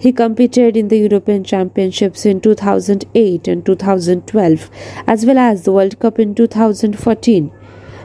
He 0.00 0.12
competed 0.12 0.76
in 0.76 0.88
the 0.88 0.98
European 0.98 1.44
Championships 1.44 2.24
in 2.24 2.40
2008 2.40 3.48
and 3.48 3.64
2012, 3.64 4.70
as 5.06 5.26
well 5.26 5.38
as 5.38 5.64
the 5.64 5.72
World 5.72 5.98
Cup 5.98 6.18
in 6.18 6.34
2014. 6.34 7.52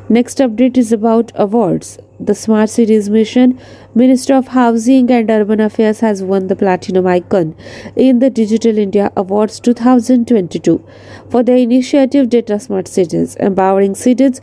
Next 0.09 0.37
update 0.37 0.77
is 0.77 0.91
about 0.91 1.31
awards. 1.35 1.97
The 2.19 2.33
Smart 2.33 2.71
Cities 2.71 3.11
Mission, 3.11 3.59
Minister 3.93 4.33
of 4.33 4.47
Housing 4.47 5.11
and 5.11 5.29
Urban 5.29 5.59
Affairs, 5.59 5.99
has 5.99 6.23
won 6.23 6.47
the 6.47 6.55
Platinum 6.55 7.05
Icon 7.05 7.55
in 7.95 8.17
the 8.17 8.31
Digital 8.31 8.79
India 8.79 9.11
Awards 9.15 9.59
2022 9.59 10.83
for 11.29 11.43
their 11.43 11.57
initiative 11.57 12.29
Data 12.29 12.59
Smart 12.59 12.87
Cities, 12.87 13.35
empowering 13.35 13.93
cities 13.93 14.41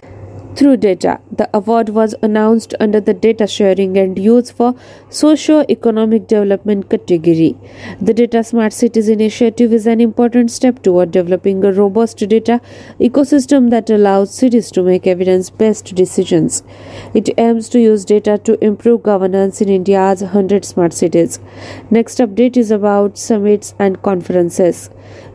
through 0.56 0.76
data. 0.76 1.20
The 1.32 1.48
award 1.52 1.88
was 1.88 2.14
announced 2.22 2.74
under 2.78 3.00
the 3.00 3.14
Data 3.14 3.46
Sharing 3.46 3.96
and 3.98 4.18
Use 4.18 4.50
for 4.50 4.74
Socio-Economic 5.10 6.28
Development 6.28 6.88
category. 6.88 7.56
The 8.00 8.14
Data 8.14 8.44
Smart 8.44 8.72
Cities 8.72 9.08
initiative 9.08 9.72
is 9.72 9.86
an 9.86 10.00
important 10.00 10.50
step 10.50 10.82
toward 10.82 11.10
developing 11.10 11.64
a 11.64 11.72
robust 11.72 12.18
data 12.18 12.60
ecosystem 13.00 13.70
that 13.70 13.90
allows 13.90 14.32
cities 14.32 14.70
to 14.72 14.82
make 14.82 15.06
evidence-based 15.06 15.94
decisions. 15.94 16.62
It 17.14 17.30
aims 17.36 17.68
to 17.70 17.80
use 17.80 18.04
data 18.04 18.38
to 18.38 18.62
improve 18.64 19.02
governance 19.02 19.60
in 19.60 19.68
India's 19.68 20.22
100 20.22 20.64
smart 20.64 20.92
cities. 20.92 21.40
Next 21.90 22.18
update 22.18 22.56
is 22.56 22.70
about 22.70 23.18
summits 23.18 23.74
and 23.78 24.00
conferences. 24.02 24.90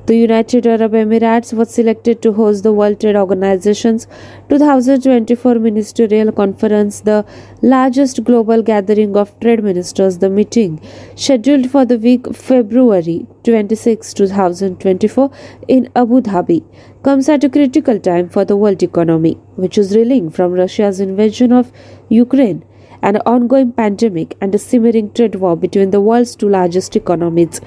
The 0.10 0.18
United 0.18 0.66
Arab 0.66 0.94
Emirates 0.94 1.54
was 1.54 1.70
selected 1.70 2.24
to 2.24 2.34
host 2.34 2.64
the 2.64 2.74
World 2.74 3.00
Trade 3.00 3.16
Organization's 3.16 4.08
2024 4.50 5.60
Ministerial 5.60 6.32
Conference, 6.32 7.02
the 7.02 7.24
largest 7.62 8.24
global 8.24 8.64
gathering 8.64 9.16
of 9.16 9.40
trade 9.40 9.64
ministers. 9.64 10.18
The 10.18 10.32
meeting, 10.32 10.82
scheduled 11.16 11.70
for 11.70 11.86
the 11.86 12.00
week 12.00 12.34
February 12.34 13.28
26, 13.44 14.16
2024, 14.16 15.30
in 15.68 15.92
Abu 15.96 16.22
Dhabi, 16.22 16.64
comes 17.04 17.30
at 17.30 17.44
a 17.44 17.50
critical 17.50 18.00
time 18.00 18.30
for 18.30 18.44
the 18.44 18.58
world 18.58 18.82
economy, 18.82 19.34
which 19.58 19.78
is 19.78 19.96
reeling 19.96 20.32
from 20.32 20.54
Russia's 20.54 21.00
invasion 21.00 21.52
of 21.52 21.72
Ukraine 22.10 22.64
an 23.02 23.18
ongoing 23.26 23.72
pandemic, 23.72 24.36
and 24.42 24.54
a 24.54 24.58
simmering 24.58 25.12
trade 25.14 25.36
war 25.36 25.56
between 25.56 25.92
the 25.92 26.02
world's 26.02 26.36
two 26.36 26.50
largest 26.50 26.96
economies. 26.96 27.62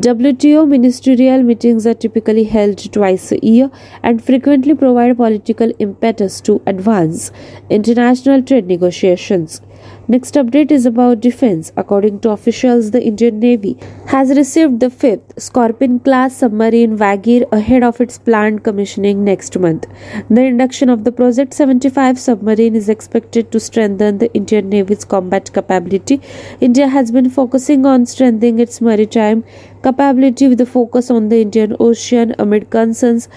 WTO 0.00 0.68
ministerial 0.68 1.42
meetings 1.42 1.86
are 1.86 1.94
typically 1.94 2.44
held 2.44 2.78
twice 2.92 3.32
a 3.32 3.38
year 3.44 3.70
and 4.02 4.22
frequently 4.24 4.74
provide 4.74 5.16
political 5.16 5.72
impetus 5.78 6.40
to 6.42 6.62
advance 6.66 7.32
international 7.70 8.42
trade 8.42 8.66
negotiations. 8.66 9.60
Next 10.08 10.34
update 10.34 10.70
is 10.70 10.86
about 10.86 11.20
defense. 11.20 11.72
According 11.76 12.20
to 12.20 12.30
officials, 12.30 12.92
the 12.92 13.02
Indian 13.02 13.40
Navy 13.40 13.76
has 14.06 14.30
received 14.36 14.78
the 14.78 14.88
fifth 14.88 15.32
Scorpion 15.36 15.98
class 15.98 16.36
submarine 16.36 16.96
Vagir 16.96 17.44
ahead 17.50 17.82
of 17.82 18.00
its 18.00 18.16
planned 18.16 18.62
commissioning 18.62 19.24
next 19.24 19.58
month. 19.58 19.88
The 20.30 20.44
induction 20.44 20.90
of 20.90 21.02
the 21.02 21.10
Project 21.10 21.54
75 21.54 22.20
submarine 22.20 22.76
is 22.76 22.88
expected 22.88 23.50
to 23.50 23.58
strengthen 23.58 24.18
the 24.18 24.32
Indian 24.32 24.68
Navy's 24.68 25.04
combat 25.04 25.52
capability. 25.52 26.20
India 26.60 26.86
has 26.86 27.10
been 27.10 27.28
focusing 27.28 27.84
on 27.84 28.06
strengthening 28.06 28.60
its 28.60 28.80
maritime 28.80 29.42
capability 29.86 30.48
with 30.48 30.60
a 30.60 30.66
focus 30.66 31.10
on 31.12 31.28
the 31.28 31.40
Indian 31.40 31.76
Ocean 31.78 32.34
amid 32.44 32.70
concerns 32.70 33.28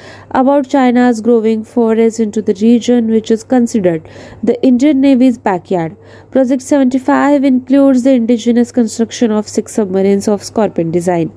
about 0.31 0.67
China's 0.67 1.21
growing 1.21 1.63
forays 1.63 2.19
into 2.19 2.41
the 2.41 2.55
region, 2.61 3.11
which 3.11 3.29
is 3.29 3.43
considered 3.43 4.09
the 4.41 4.59
Indian 4.63 4.99
Navy's 4.99 5.37
backyard. 5.37 5.95
Project 6.31 6.63
75 6.63 7.43
includes 7.43 8.01
the 8.01 8.13
indigenous 8.13 8.71
construction 8.71 9.31
of 9.31 9.47
six 9.47 9.73
submarines 9.73 10.27
of 10.27 10.43
Scorpion 10.43 10.89
design. 10.89 11.31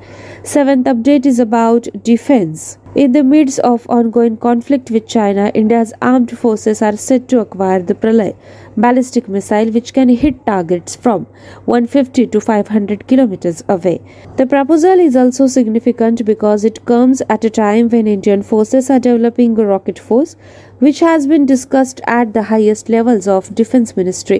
Seventh 0.44 0.88
update 0.88 1.24
is 1.24 1.38
about 1.38 1.86
defense. 2.02 2.76
In 2.96 3.12
the 3.12 3.22
midst 3.22 3.60
of 3.60 3.86
ongoing 3.88 4.36
conflict 4.36 4.90
with 4.90 5.06
China, 5.06 5.52
India's 5.54 5.94
armed 6.02 6.36
forces 6.36 6.82
are 6.82 6.96
set 6.96 7.28
to 7.28 7.38
acquire 7.38 7.80
the 7.80 7.94
Pralay 7.94 8.34
ballistic 8.76 9.28
missile 9.28 9.70
which 9.70 9.92
can 9.92 10.08
hit 10.08 10.44
targets 10.46 10.96
from 10.96 11.26
150 11.66 12.26
to 12.26 12.40
500 12.40 13.06
kilometers 13.06 13.62
away. 13.68 14.00
The 14.36 14.46
proposal 14.46 14.98
is 14.98 15.14
also 15.14 15.46
significant 15.46 16.24
because 16.24 16.64
it 16.64 16.84
comes 16.86 17.22
at 17.28 17.44
a 17.44 17.50
time 17.50 17.88
when 17.88 18.06
Indian 18.06 18.42
forces 18.42 18.90
are 18.90 18.98
developing 18.98 19.58
a 19.58 19.64
rocket 19.64 19.98
force 19.98 20.36
which 20.84 21.00
has 21.06 21.26
been 21.30 21.44
discussed 21.46 22.00
at 22.12 22.32
the 22.34 22.42
highest 22.42 22.88
levels 22.88 23.28
of 23.28 23.54
Defense 23.54 23.96
Ministry. 23.96 24.40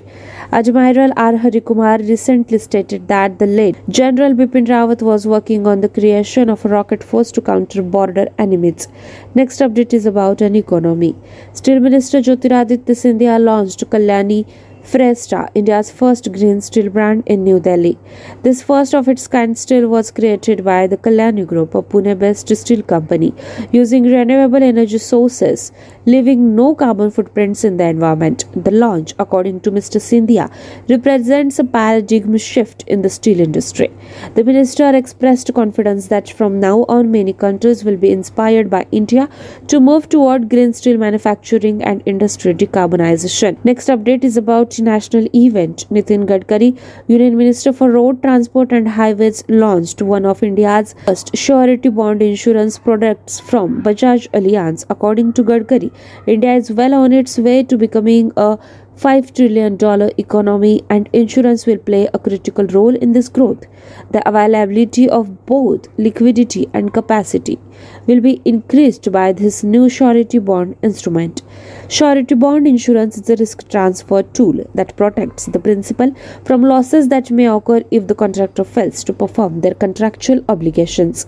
Admiral 0.51 1.13
R. 1.17 1.35
Harikumar 1.35 1.99
recently 2.09 2.59
stated 2.59 3.07
that 3.07 3.39
the 3.39 3.47
late 3.47 3.77
General 3.89 4.35
Bipin 4.35 4.67
Rawat 4.67 5.03
was 5.03 5.25
working 5.25 5.69
on 5.69 5.83
the 5.83 5.89
creation 5.89 6.51
of 6.51 6.65
a 6.65 6.69
rocket 6.69 7.05
force 7.05 7.31
to 7.31 7.41
counter 7.41 7.81
border 7.81 8.27
enemies. 8.39 8.89
Next 9.37 9.61
update 9.61 9.95
is 9.95 10.05
about 10.05 10.41
an 10.41 10.57
economy. 10.57 11.15
Steel 11.53 11.79
Minister 11.79 12.19
Jyotiraditya 12.19 12.99
Sindhya 13.05 13.39
launched 13.41 13.89
Kalyani 13.89 14.45
Fresta, 14.85 15.49
India's 15.55 15.91
first 15.91 16.31
green 16.33 16.61
steel 16.61 16.91
brand 16.91 17.23
in 17.27 17.45
New 17.45 17.61
Delhi. 17.61 17.97
This 18.43 18.63
first 18.63 18.95
of 18.95 19.09
its 19.09 19.29
kind 19.29 19.57
steel 19.57 19.89
was 19.89 20.11
created 20.11 20.65
by 20.65 20.87
the 20.87 20.97
Kalyani 20.97 21.47
Group, 21.47 21.75
a 21.75 21.83
Pune 21.83 22.19
based 22.19 22.55
steel 22.57 22.83
company, 22.83 23.33
using 23.71 24.03
renewable 24.03 24.63
energy 24.63 24.99
sources, 24.99 25.73
leaving 26.07 26.57
no 26.57 26.75
carbon 26.75 27.11
footprints 27.11 27.63
in 27.65 27.77
the 27.77 27.85
environment. 27.85 28.45
The 28.57 28.73
launch, 28.73 29.15
according 29.19 29.61
to 29.61 29.71
Mr. 29.71 30.01
Sindhya, 30.01 30.53
represents 30.89 31.59
a 31.61 31.65
paradigm 31.65 32.37
shift 32.37 32.83
in 32.89 33.03
the 33.03 33.11
steel 33.11 33.39
industry. 33.41 33.91
The 34.35 34.43
minister 34.43 34.95
expressed 34.95 35.55
confidence 35.55 36.09
that 36.09 36.29
from 36.29 36.59
now 36.59 36.85
on, 36.89 37.13
many 37.13 37.33
countries 37.33 37.85
will 37.85 37.97
be 37.97 38.11
inspired 38.11 38.69
by 38.69 38.87
India 38.91 39.29
to 39.69 39.81
move 39.81 40.09
toward 40.09 40.51
green 40.51 40.73
steel 40.73 40.99
manufacturing 40.99 41.83
and 41.85 42.03
industry 42.05 42.53
decarbonization. 42.53 43.65
Next 43.65 43.87
update 43.89 44.25
is 44.25 44.37
about 44.37 44.72
International 44.73 45.27
event, 45.35 45.85
Nitin 45.91 46.27
Gadkari, 46.27 46.79
Union 47.07 47.37
Minister 47.37 47.73
for 47.73 47.91
Road 47.91 48.23
Transport 48.23 48.73
and 48.73 48.89
Highways, 48.89 49.45
launched 49.49 50.01
one 50.01 50.25
of 50.25 50.43
India's 50.43 50.95
first 51.05 51.37
surety 51.37 51.91
bond 51.91 52.23
insurance 52.23 52.79
products 52.79 53.39
from 53.39 53.83
Bajaj 53.83 54.29
Allianz. 54.31 54.87
According 54.89 55.35
to 55.35 55.45
Gadkari, 55.45 55.93
India 56.27 56.55
is 56.55 56.73
well 56.73 56.95
on 56.95 57.13
its 57.13 57.39
way 57.39 57.63
to 57.65 57.77
becoming 57.77 58.33
a 58.37 58.59
$5 58.97 59.35
trillion 59.35 59.77
economy 60.19 60.85
and 60.91 61.09
insurance 61.13 61.67
will 61.67 61.79
play 61.79 62.09
a 62.13 62.19
critical 62.19 62.67
role 62.67 62.95
in 62.95 63.13
this 63.13 63.29
growth. 63.29 63.65
The 64.11 64.27
availability 64.29 65.09
of 65.09 65.47
both 65.47 65.89
liquidity 65.99 66.69
and 66.75 66.93
capacity 66.93 67.59
will 68.07 68.21
be 68.21 68.43
increased 68.45 69.11
by 69.11 69.33
this 69.33 69.65
new 69.65 69.89
surety 69.89 70.39
bond 70.39 70.77
instrument. 70.83 71.43
Surety 71.89 72.35
bond 72.35 72.69
insurance 72.69 73.17
is 73.17 73.31
a 73.31 73.37
risk 73.37 73.69
transfer 73.69 74.23
tool 74.23 74.63
that 74.75 74.97
protects 74.97 75.47
the 75.47 75.59
principal 75.59 76.15
from 76.45 76.63
losses 76.63 77.09
that 77.09 77.31
may 77.31 77.49
occur 77.49 77.83
if 77.91 78.07
the 78.07 78.15
contractor 78.15 78.63
fails 78.63 79.03
to 79.05 79.13
perform 79.13 79.63
their 79.63 79.75
contractual 79.75 80.45
obligations. 80.49 81.27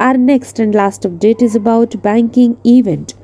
Our 0.00 0.16
next 0.16 0.58
and 0.58 0.74
last 0.74 1.02
update 1.02 1.42
is 1.42 1.54
about 1.54 2.02
banking 2.02 2.58
event. 2.66 3.14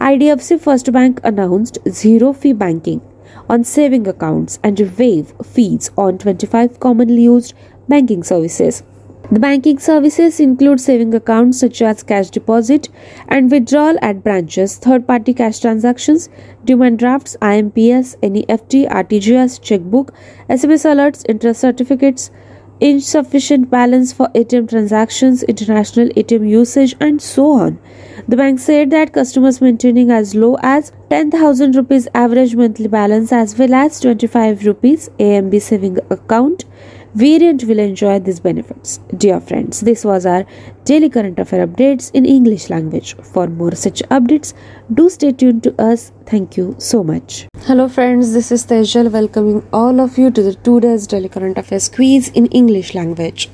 IDFC 0.00 0.60
First 0.60 0.92
Bank 0.92 1.20
announced 1.22 1.78
zero 1.88 2.32
fee 2.32 2.52
banking 2.52 3.00
on 3.48 3.64
saving 3.64 4.06
accounts 4.08 4.58
and 4.62 4.78
waive 4.98 5.32
fees 5.44 5.90
on 5.96 6.18
25 6.18 6.80
commonly 6.80 7.22
used 7.22 7.54
banking 7.88 8.22
services. 8.22 8.82
The 9.28 9.40
banking 9.40 9.80
services 9.80 10.38
include 10.38 10.80
saving 10.80 11.12
accounts 11.12 11.58
such 11.58 11.82
as 11.82 12.04
cash 12.04 12.30
deposit 12.30 12.88
and 13.26 13.50
withdrawal 13.50 13.98
at 14.00 14.22
branches, 14.22 14.76
third 14.78 15.04
party 15.04 15.34
cash 15.34 15.58
transactions, 15.58 16.28
demand 16.64 17.00
drafts, 17.00 17.36
IMPS, 17.42 18.16
NEFT, 18.20 18.88
RTGS, 18.88 19.60
checkbook, 19.60 20.14
SMS 20.48 20.84
alerts, 20.84 21.24
interest 21.28 21.60
certificates, 21.60 22.30
insufficient 22.80 23.70
balance 23.70 24.12
for 24.12 24.28
ATM 24.28 24.68
transactions, 24.68 25.42
international 25.42 26.08
ATM 26.08 26.48
usage, 26.48 26.94
and 27.00 27.20
so 27.22 27.50
on. 27.52 27.78
The 28.28 28.36
bank 28.36 28.58
said 28.58 28.90
that 28.90 29.12
customers 29.12 29.60
maintaining 29.60 30.10
as 30.10 30.34
low 30.34 30.56
as 30.62 30.92
10,000 31.10 31.76
rupees 31.76 32.08
average 32.14 32.56
monthly 32.56 32.88
balance 32.88 33.32
as 33.32 33.58
well 33.58 33.74
as 33.74 34.00
25 34.00 34.64
rupees 34.66 35.08
AMB 35.18 35.60
saving 35.62 35.98
account 36.10 36.64
variant 37.16 37.64
will 37.64 37.78
enjoy 37.78 38.18
these 38.18 38.40
benefits. 38.40 38.98
Dear 39.16 39.40
friends, 39.40 39.80
this 39.80 40.04
was 40.04 40.26
our 40.26 40.44
daily 40.84 41.08
current 41.08 41.38
affair 41.38 41.66
updates 41.66 42.10
in 42.12 42.26
English 42.26 42.68
language. 42.68 43.16
For 43.32 43.46
more 43.46 43.74
such 43.74 44.02
updates, 44.16 44.52
do 44.92 45.08
stay 45.08 45.32
tuned 45.32 45.62
to 45.62 45.74
us. 45.80 46.12
Thank 46.26 46.58
you 46.58 46.74
so 46.78 47.02
much. 47.02 47.46
Hello, 47.62 47.88
friends, 47.88 48.34
this 48.34 48.52
is 48.52 48.66
Tejal 48.66 49.10
welcoming 49.10 49.66
all 49.72 49.98
of 49.98 50.18
you 50.18 50.30
to 50.30 50.42
the 50.42 50.54
today's 50.56 51.06
daily 51.06 51.30
current 51.30 51.56
affairs 51.56 51.88
quiz 51.88 52.28
in 52.28 52.46
English 52.48 52.94
language. 52.94 53.48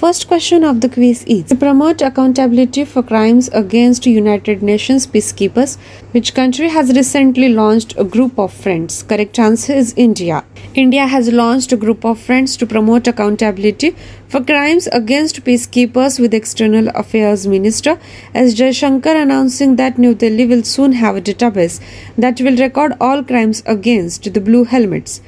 First 0.00 0.26
question 0.26 0.64
of 0.64 0.80
the 0.80 0.88
quiz 0.88 1.22
is 1.24 1.44
to 1.44 1.54
promote 1.54 2.00
accountability 2.02 2.84
for 2.84 3.02
crimes 3.02 3.48
against 3.52 4.06
United 4.06 4.62
Nations 4.62 5.06
peacekeepers, 5.06 5.76
which 6.12 6.34
country 6.34 6.70
has 6.70 6.92
recently 6.96 7.50
launched 7.50 7.94
a 7.98 8.02
group 8.02 8.38
of 8.38 8.52
friends? 8.52 9.02
Correct 9.02 9.38
answer 9.38 9.74
is 9.74 9.92
India. 9.96 10.44
India 10.74 11.06
has 11.06 11.30
launched 11.30 11.72
a 11.72 11.76
group 11.76 12.04
of 12.04 12.18
friends 12.18 12.56
to 12.56 12.66
promote 12.66 13.06
accountability 13.06 13.94
for 14.28 14.42
crimes 14.42 14.88
against 14.88 15.44
peacekeepers 15.44 16.18
with 16.18 16.32
External 16.34 16.88
Affairs 16.94 17.46
Minister 17.46 17.98
as 18.32 18.54
Jayashankar 18.54 19.14
announcing 19.22 19.76
that 19.76 19.98
New 19.98 20.14
Delhi 20.14 20.46
will 20.46 20.64
soon 20.64 20.92
have 20.92 21.16
a 21.16 21.20
database 21.20 21.80
that 22.16 22.40
will 22.40 22.56
record 22.56 22.94
all 22.98 23.22
crimes 23.22 23.62
against 23.66 24.32
the 24.32 24.40
Blue 24.40 24.64
Helmets. 24.64 25.20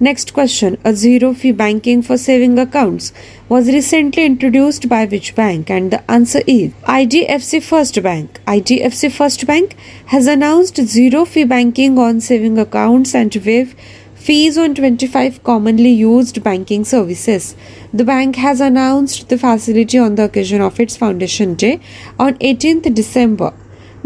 Next 0.00 0.32
question 0.32 0.78
A 0.84 0.94
zero 0.94 1.32
fee 1.32 1.52
banking 1.52 2.02
for 2.02 2.18
saving 2.18 2.58
accounts 2.58 3.12
was 3.48 3.68
recently 3.68 4.24
introduced 4.24 4.88
by 4.88 5.04
which 5.06 5.34
bank? 5.34 5.70
And 5.70 5.90
the 5.90 6.10
answer 6.10 6.42
is 6.46 6.72
IDFC 6.84 7.62
First 7.62 8.02
Bank. 8.02 8.40
IDFC 8.46 9.12
First 9.12 9.46
Bank 9.46 9.76
has 10.06 10.26
announced 10.26 10.76
zero 10.76 11.24
fee 11.24 11.44
banking 11.44 11.98
on 11.98 12.20
saving 12.20 12.58
accounts 12.58 13.14
and 13.14 13.34
waive 13.46 13.76
fees 14.14 14.56
on 14.56 14.74
25 14.74 15.42
commonly 15.42 15.90
used 15.90 16.42
banking 16.42 16.84
services. 16.84 17.56
The 17.92 18.04
bank 18.04 18.36
has 18.36 18.60
announced 18.60 19.28
the 19.28 19.36
facility 19.36 19.98
on 19.98 20.14
the 20.14 20.24
occasion 20.24 20.60
of 20.60 20.78
its 20.78 20.96
foundation 20.96 21.54
day 21.54 21.80
on 22.18 22.34
18th 22.34 22.94
December 22.94 23.52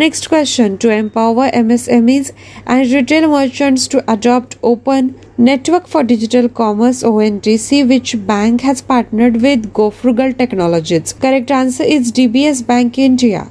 Next 0.00 0.28
question 0.28 0.76
To 0.78 0.90
empower 0.90 1.48
MSMEs 1.52 2.32
and 2.66 2.92
retail 2.92 3.28
merchants 3.28 3.88
to 3.88 4.04
adopt 4.12 4.58
open 4.62 5.18
Network 5.38 5.86
for 5.86 6.02
Digital 6.02 6.50
Commerce 6.50 7.02
ONDC, 7.02 7.88
which 7.88 8.14
bank 8.26 8.60
has 8.60 8.82
partnered 8.82 9.40
with 9.40 9.72
GoFrugal 9.72 10.36
Technologies? 10.36 11.14
Correct 11.14 11.50
answer 11.50 11.82
is 11.82 12.12
DBS 12.12 12.66
Bank 12.66 12.98
India. 12.98 13.50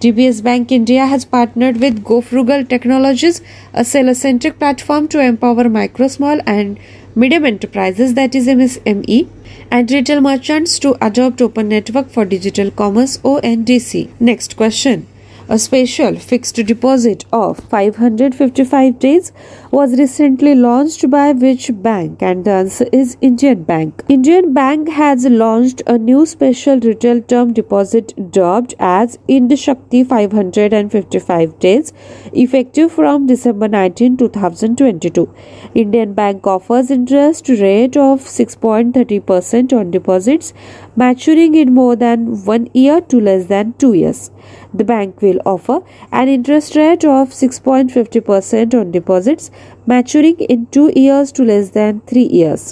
DBS 0.00 0.42
Bank 0.42 0.70
India 0.70 1.06
has 1.06 1.24
partnered 1.24 1.80
with 1.80 2.04
GoFrugal 2.04 2.68
Technologies, 2.68 3.40
a 3.72 3.82
seller-centric 3.82 4.58
platform 4.58 5.08
to 5.08 5.20
empower 5.20 5.70
micro, 5.70 6.08
small, 6.08 6.38
and 6.46 6.78
medium 7.14 7.46
enterprises, 7.46 8.12
that 8.12 8.34
is 8.34 8.46
MSME, 8.46 9.30
and 9.70 9.90
retail 9.90 10.20
merchants 10.20 10.78
to 10.78 10.94
adopt 11.00 11.40
Open 11.40 11.70
Network 11.70 12.10
for 12.10 12.26
Digital 12.26 12.70
Commerce 12.70 13.16
(ONDC). 13.18 14.10
Next 14.20 14.56
question. 14.56 15.06
A 15.48 15.60
special 15.60 16.16
fixed 16.16 16.56
deposit 16.56 17.24
of 17.32 17.60
555 17.70 18.98
days 18.98 19.30
was 19.70 19.96
recently 19.96 20.56
launched 20.56 21.08
by 21.08 21.30
which 21.30 21.70
bank? 21.72 22.20
And 22.20 22.44
the 22.44 22.50
answer 22.50 22.86
is 22.92 23.16
Indian 23.20 23.62
Bank. 23.62 24.02
Indian 24.08 24.52
Bank 24.52 24.88
has 24.88 25.24
launched 25.24 25.82
a 25.86 25.98
new 25.98 26.26
special 26.26 26.80
retail 26.80 27.22
term 27.22 27.52
deposit 27.52 28.12
dubbed 28.32 28.74
as 28.80 29.20
IndShakti 29.28 30.04
555 30.08 31.60
days 31.60 31.92
effective 32.32 32.90
from 32.90 33.28
December 33.28 33.68
19, 33.68 34.16
2022. 34.16 35.32
Indian 35.76 36.12
Bank 36.12 36.44
offers 36.44 36.90
interest 36.90 37.48
rate 37.48 37.96
of 37.96 38.22
6.30% 38.22 39.72
on 39.72 39.92
deposits 39.92 40.52
maturing 40.96 41.54
in 41.54 41.72
more 41.72 41.94
than 41.94 42.44
1 42.44 42.68
year 42.74 43.00
to 43.00 43.20
less 43.20 43.46
than 43.46 43.74
2 43.74 43.92
years. 43.92 44.32
The 44.78 44.84
bank 44.84 45.22
will 45.22 45.40
offer 45.46 45.80
an 46.12 46.28
interest 46.28 46.76
rate 46.76 47.04
of 47.04 47.30
6.50% 47.30 48.74
on 48.78 48.90
deposits 48.90 49.50
maturing 49.86 50.40
in 50.40 50.66
2 50.66 50.92
years 50.94 51.32
to 51.32 51.44
less 51.44 51.70
than 51.70 52.02
3 52.06 52.24
years. 52.40 52.72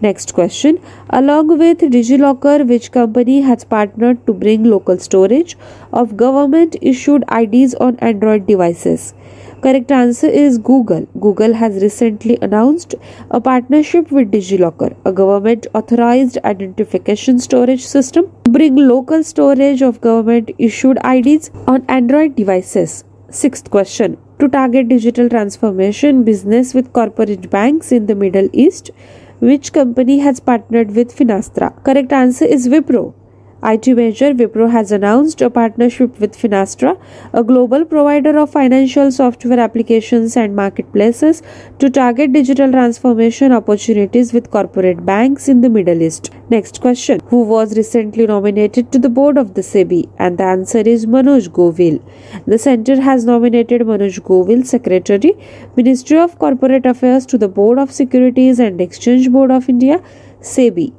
Next 0.00 0.34
question. 0.34 0.80
Along 1.10 1.52
with 1.58 1.78
DigiLocker, 1.78 2.66
which 2.66 2.90
company 2.96 3.40
has 3.42 3.62
partnered 3.64 4.26
to 4.26 4.32
bring 4.32 4.64
local 4.64 4.98
storage 4.98 5.56
of 5.92 6.16
government 6.16 6.76
issued 6.82 7.24
IDs 7.30 7.76
on 7.76 7.96
Android 8.10 8.48
devices? 8.48 9.14
Correct 9.64 9.90
answer 9.90 10.26
is 10.26 10.58
Google. 10.58 11.06
Google 11.18 11.54
has 11.54 11.82
recently 11.82 12.36
announced 12.42 12.94
a 13.30 13.40
partnership 13.40 14.10
with 14.12 14.30
DigiLocker, 14.30 14.94
a 15.06 15.10
government 15.10 15.66
authorized 15.72 16.36
identification 16.44 17.38
storage 17.38 17.82
system, 17.82 18.30
to 18.44 18.50
bring 18.50 18.76
local 18.76 19.24
storage 19.24 19.80
of 19.80 20.02
government 20.02 20.50
issued 20.58 20.98
IDs 21.02 21.50
on 21.66 21.82
Android 21.88 22.36
devices. 22.36 23.04
Sixth 23.30 23.70
question 23.70 24.18
To 24.38 24.48
target 24.50 24.90
digital 24.90 25.30
transformation 25.30 26.24
business 26.24 26.74
with 26.74 26.92
corporate 26.92 27.48
banks 27.48 27.90
in 27.90 28.04
the 28.04 28.14
Middle 28.14 28.50
East, 28.52 28.90
which 29.40 29.72
company 29.72 30.18
has 30.18 30.40
partnered 30.40 30.94
with 30.94 31.16
Finastra? 31.16 31.74
Correct 31.84 32.12
answer 32.12 32.44
is 32.44 32.68
Wipro. 32.68 33.14
IT 33.64 33.86
venture 33.96 34.34
Wipro 34.34 34.70
has 34.70 34.92
announced 34.92 35.40
a 35.40 35.48
partnership 35.48 36.20
with 36.20 36.36
Finastra, 36.36 37.00
a 37.32 37.42
global 37.42 37.86
provider 37.86 38.36
of 38.38 38.50
financial 38.50 39.10
software 39.10 39.58
applications 39.58 40.36
and 40.36 40.54
marketplaces, 40.54 41.42
to 41.78 41.88
target 41.88 42.34
digital 42.34 42.70
transformation 42.70 43.52
opportunities 43.52 44.34
with 44.34 44.50
corporate 44.50 45.06
banks 45.06 45.48
in 45.48 45.62
the 45.62 45.70
Middle 45.70 46.02
East. 46.02 46.30
Next 46.50 46.82
question 46.82 47.20
Who 47.28 47.42
was 47.44 47.74
recently 47.74 48.26
nominated 48.26 48.92
to 48.92 48.98
the 48.98 49.08
board 49.08 49.38
of 49.38 49.54
the 49.54 49.62
SEBI? 49.62 50.10
And 50.18 50.36
the 50.36 50.44
answer 50.44 50.80
is 50.80 51.06
Manoj 51.06 51.48
Govil. 51.48 52.02
The 52.46 52.58
center 52.58 53.00
has 53.00 53.24
nominated 53.24 53.80
Manoj 53.80 54.20
Govil, 54.20 54.66
Secretary, 54.66 55.32
Ministry 55.74 56.18
of 56.18 56.38
Corporate 56.38 56.84
Affairs, 56.84 57.24
to 57.26 57.38
the 57.38 57.48
Board 57.48 57.78
of 57.78 57.90
Securities 57.90 58.58
and 58.58 58.78
Exchange 58.78 59.30
Board 59.30 59.50
of 59.50 59.70
India, 59.70 60.02
SEBI. 60.42 60.92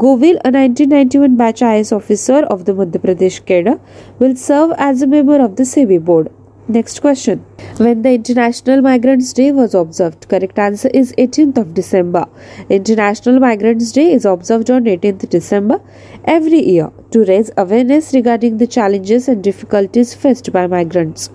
Govil, 0.00 0.38
a 0.42 0.50
1991 0.50 1.36
batch 1.36 1.60
IS 1.60 1.92
officer 1.92 2.44
of 2.52 2.64
the 2.64 2.72
Madhya 2.72 2.98
Pradesh 2.98 3.44
cadre, 3.44 3.78
will 4.18 4.34
serve 4.34 4.72
as 4.78 5.02
a 5.02 5.06
member 5.06 5.38
of 5.38 5.56
the 5.56 5.64
SEBI 5.64 6.02
board. 6.02 6.30
Next 6.66 7.00
question. 7.02 7.40
When 7.76 8.00
the 8.00 8.14
International 8.14 8.80
Migrants 8.80 9.34
Day 9.34 9.52
was 9.52 9.74
observed? 9.74 10.26
Correct 10.30 10.58
answer 10.58 10.88
is 10.94 11.12
18th 11.18 11.58
of 11.58 11.74
December. 11.74 12.24
International 12.70 13.38
Migrants 13.38 13.92
Day 13.92 14.12
is 14.14 14.24
observed 14.24 14.70
on 14.70 14.84
18th 14.84 15.28
December 15.28 15.78
every 16.24 16.66
year 16.66 16.90
to 17.10 17.26
raise 17.26 17.50
awareness 17.58 18.14
regarding 18.14 18.56
the 18.56 18.66
challenges 18.66 19.28
and 19.28 19.44
difficulties 19.44 20.14
faced 20.14 20.50
by 20.52 20.66
migrants. 20.66 21.28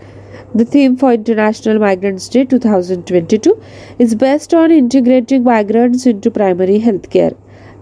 The 0.55 0.65
theme 0.65 0.97
for 0.97 1.13
International 1.13 1.77
Migrants 1.77 2.27
Day 2.27 2.45
2022 2.45 3.61
is 3.99 4.15
based 4.15 4.55
on 4.55 4.71
integrating 4.71 5.43
migrants 5.43 6.07
into 6.07 6.31
primary 6.31 6.79
healthcare. 6.79 7.37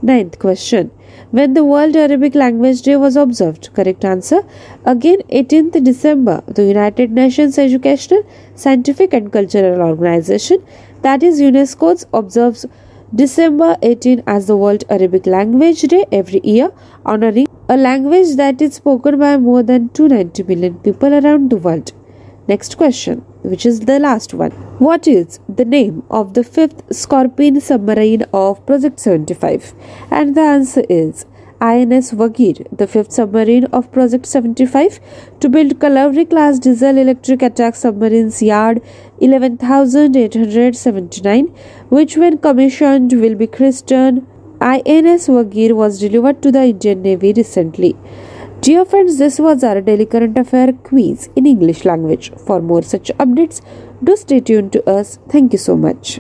Ninth 0.02 0.40
question. 0.40 0.92
When 1.32 1.54
the 1.54 1.64
World 1.64 1.96
Arabic 1.96 2.36
Language 2.36 2.82
Day 2.82 2.96
was 2.98 3.16
observed? 3.16 3.70
Correct 3.74 4.04
answer. 4.04 4.42
Again, 4.86 5.22
18th 5.30 5.84
December, 5.84 6.44
the 6.48 6.66
United 6.66 7.12
Nations 7.12 7.58
Educational, 7.58 8.24
Scientific 8.56 9.14
and 9.14 9.32
Cultural 9.32 9.82
Organization, 9.82 10.64
that 11.02 11.24
is 11.24 11.40
UNESCO, 11.40 12.06
observes 12.14 12.66
December 13.14 13.78
18 13.82 14.24
as 14.28 14.48
the 14.48 14.58
World 14.58 14.84
Arabic 14.90 15.26
Language 15.26 15.82
Day 15.84 16.06
every 16.12 16.42
year, 16.44 16.72
honoring 17.06 17.48
a 17.70 17.78
language 17.78 18.36
that 18.36 18.62
is 18.62 18.76
spoken 18.76 19.18
by 19.18 19.38
more 19.38 19.64
than 19.64 19.90
290 19.90 20.44
million 20.44 20.76
people 20.80 21.14
around 21.14 21.50
the 21.50 21.58
world. 21.58 21.94
Next 22.48 22.78
question, 22.78 23.20
which 23.44 23.66
is 23.66 23.80
the 23.82 24.00
last 24.00 24.34
one. 24.34 24.65
What 24.78 25.08
is 25.08 25.40
the 25.48 25.64
name 25.64 26.04
of 26.12 26.34
the 26.34 26.44
fifth 26.44 26.94
Scorpion 26.94 27.62
submarine 27.62 28.24
of 28.34 28.66
Project 28.66 29.00
75? 29.00 29.74
And 30.12 30.36
the 30.36 30.42
answer 30.42 30.84
is 30.90 31.26
INS 31.62 32.12
Vagir, 32.12 32.68
the 32.78 32.86
fifth 32.86 33.14
submarine 33.14 33.64
of 33.72 33.90
Project 33.94 34.26
75, 34.26 35.00
to 35.40 35.48
build 35.48 35.80
Kalavri 35.80 36.30
class 36.30 36.60
diesel 36.60 36.98
electric 36.98 37.42
attack 37.42 37.76
submarines 37.76 38.44
yard 38.44 38.82
11879, 39.22 41.46
which 41.88 42.18
when 42.18 42.38
commissioned 42.38 43.14
will 43.14 43.36
be 43.36 43.48
christened. 43.48 44.28
INS 44.60 45.30
Vagir 45.30 45.74
was 45.74 46.02
delivered 46.02 46.42
to 46.42 46.52
the 46.52 46.66
Indian 46.66 47.02
Navy 47.02 47.32
recently. 47.32 47.96
Dear 48.62 48.84
friends, 48.84 49.20
this 49.20 49.38
was 49.38 49.64
our 49.64 49.80
daily 49.80 50.08
current 50.08 50.36
affair 50.40 50.74
quiz 50.74 51.30
in 51.36 51.46
English 51.46 51.86
language. 51.86 52.32
For 52.48 52.62
more 52.62 52.82
such 52.82 53.12
updates, 53.20 53.62
do 54.06 54.16
stay 54.16 54.40
tuned 54.40 54.72
to 54.74 54.90
us. 54.90 55.20
Thank 55.30 55.54
you 55.54 55.60
so 55.60 55.76
much. 55.76 56.20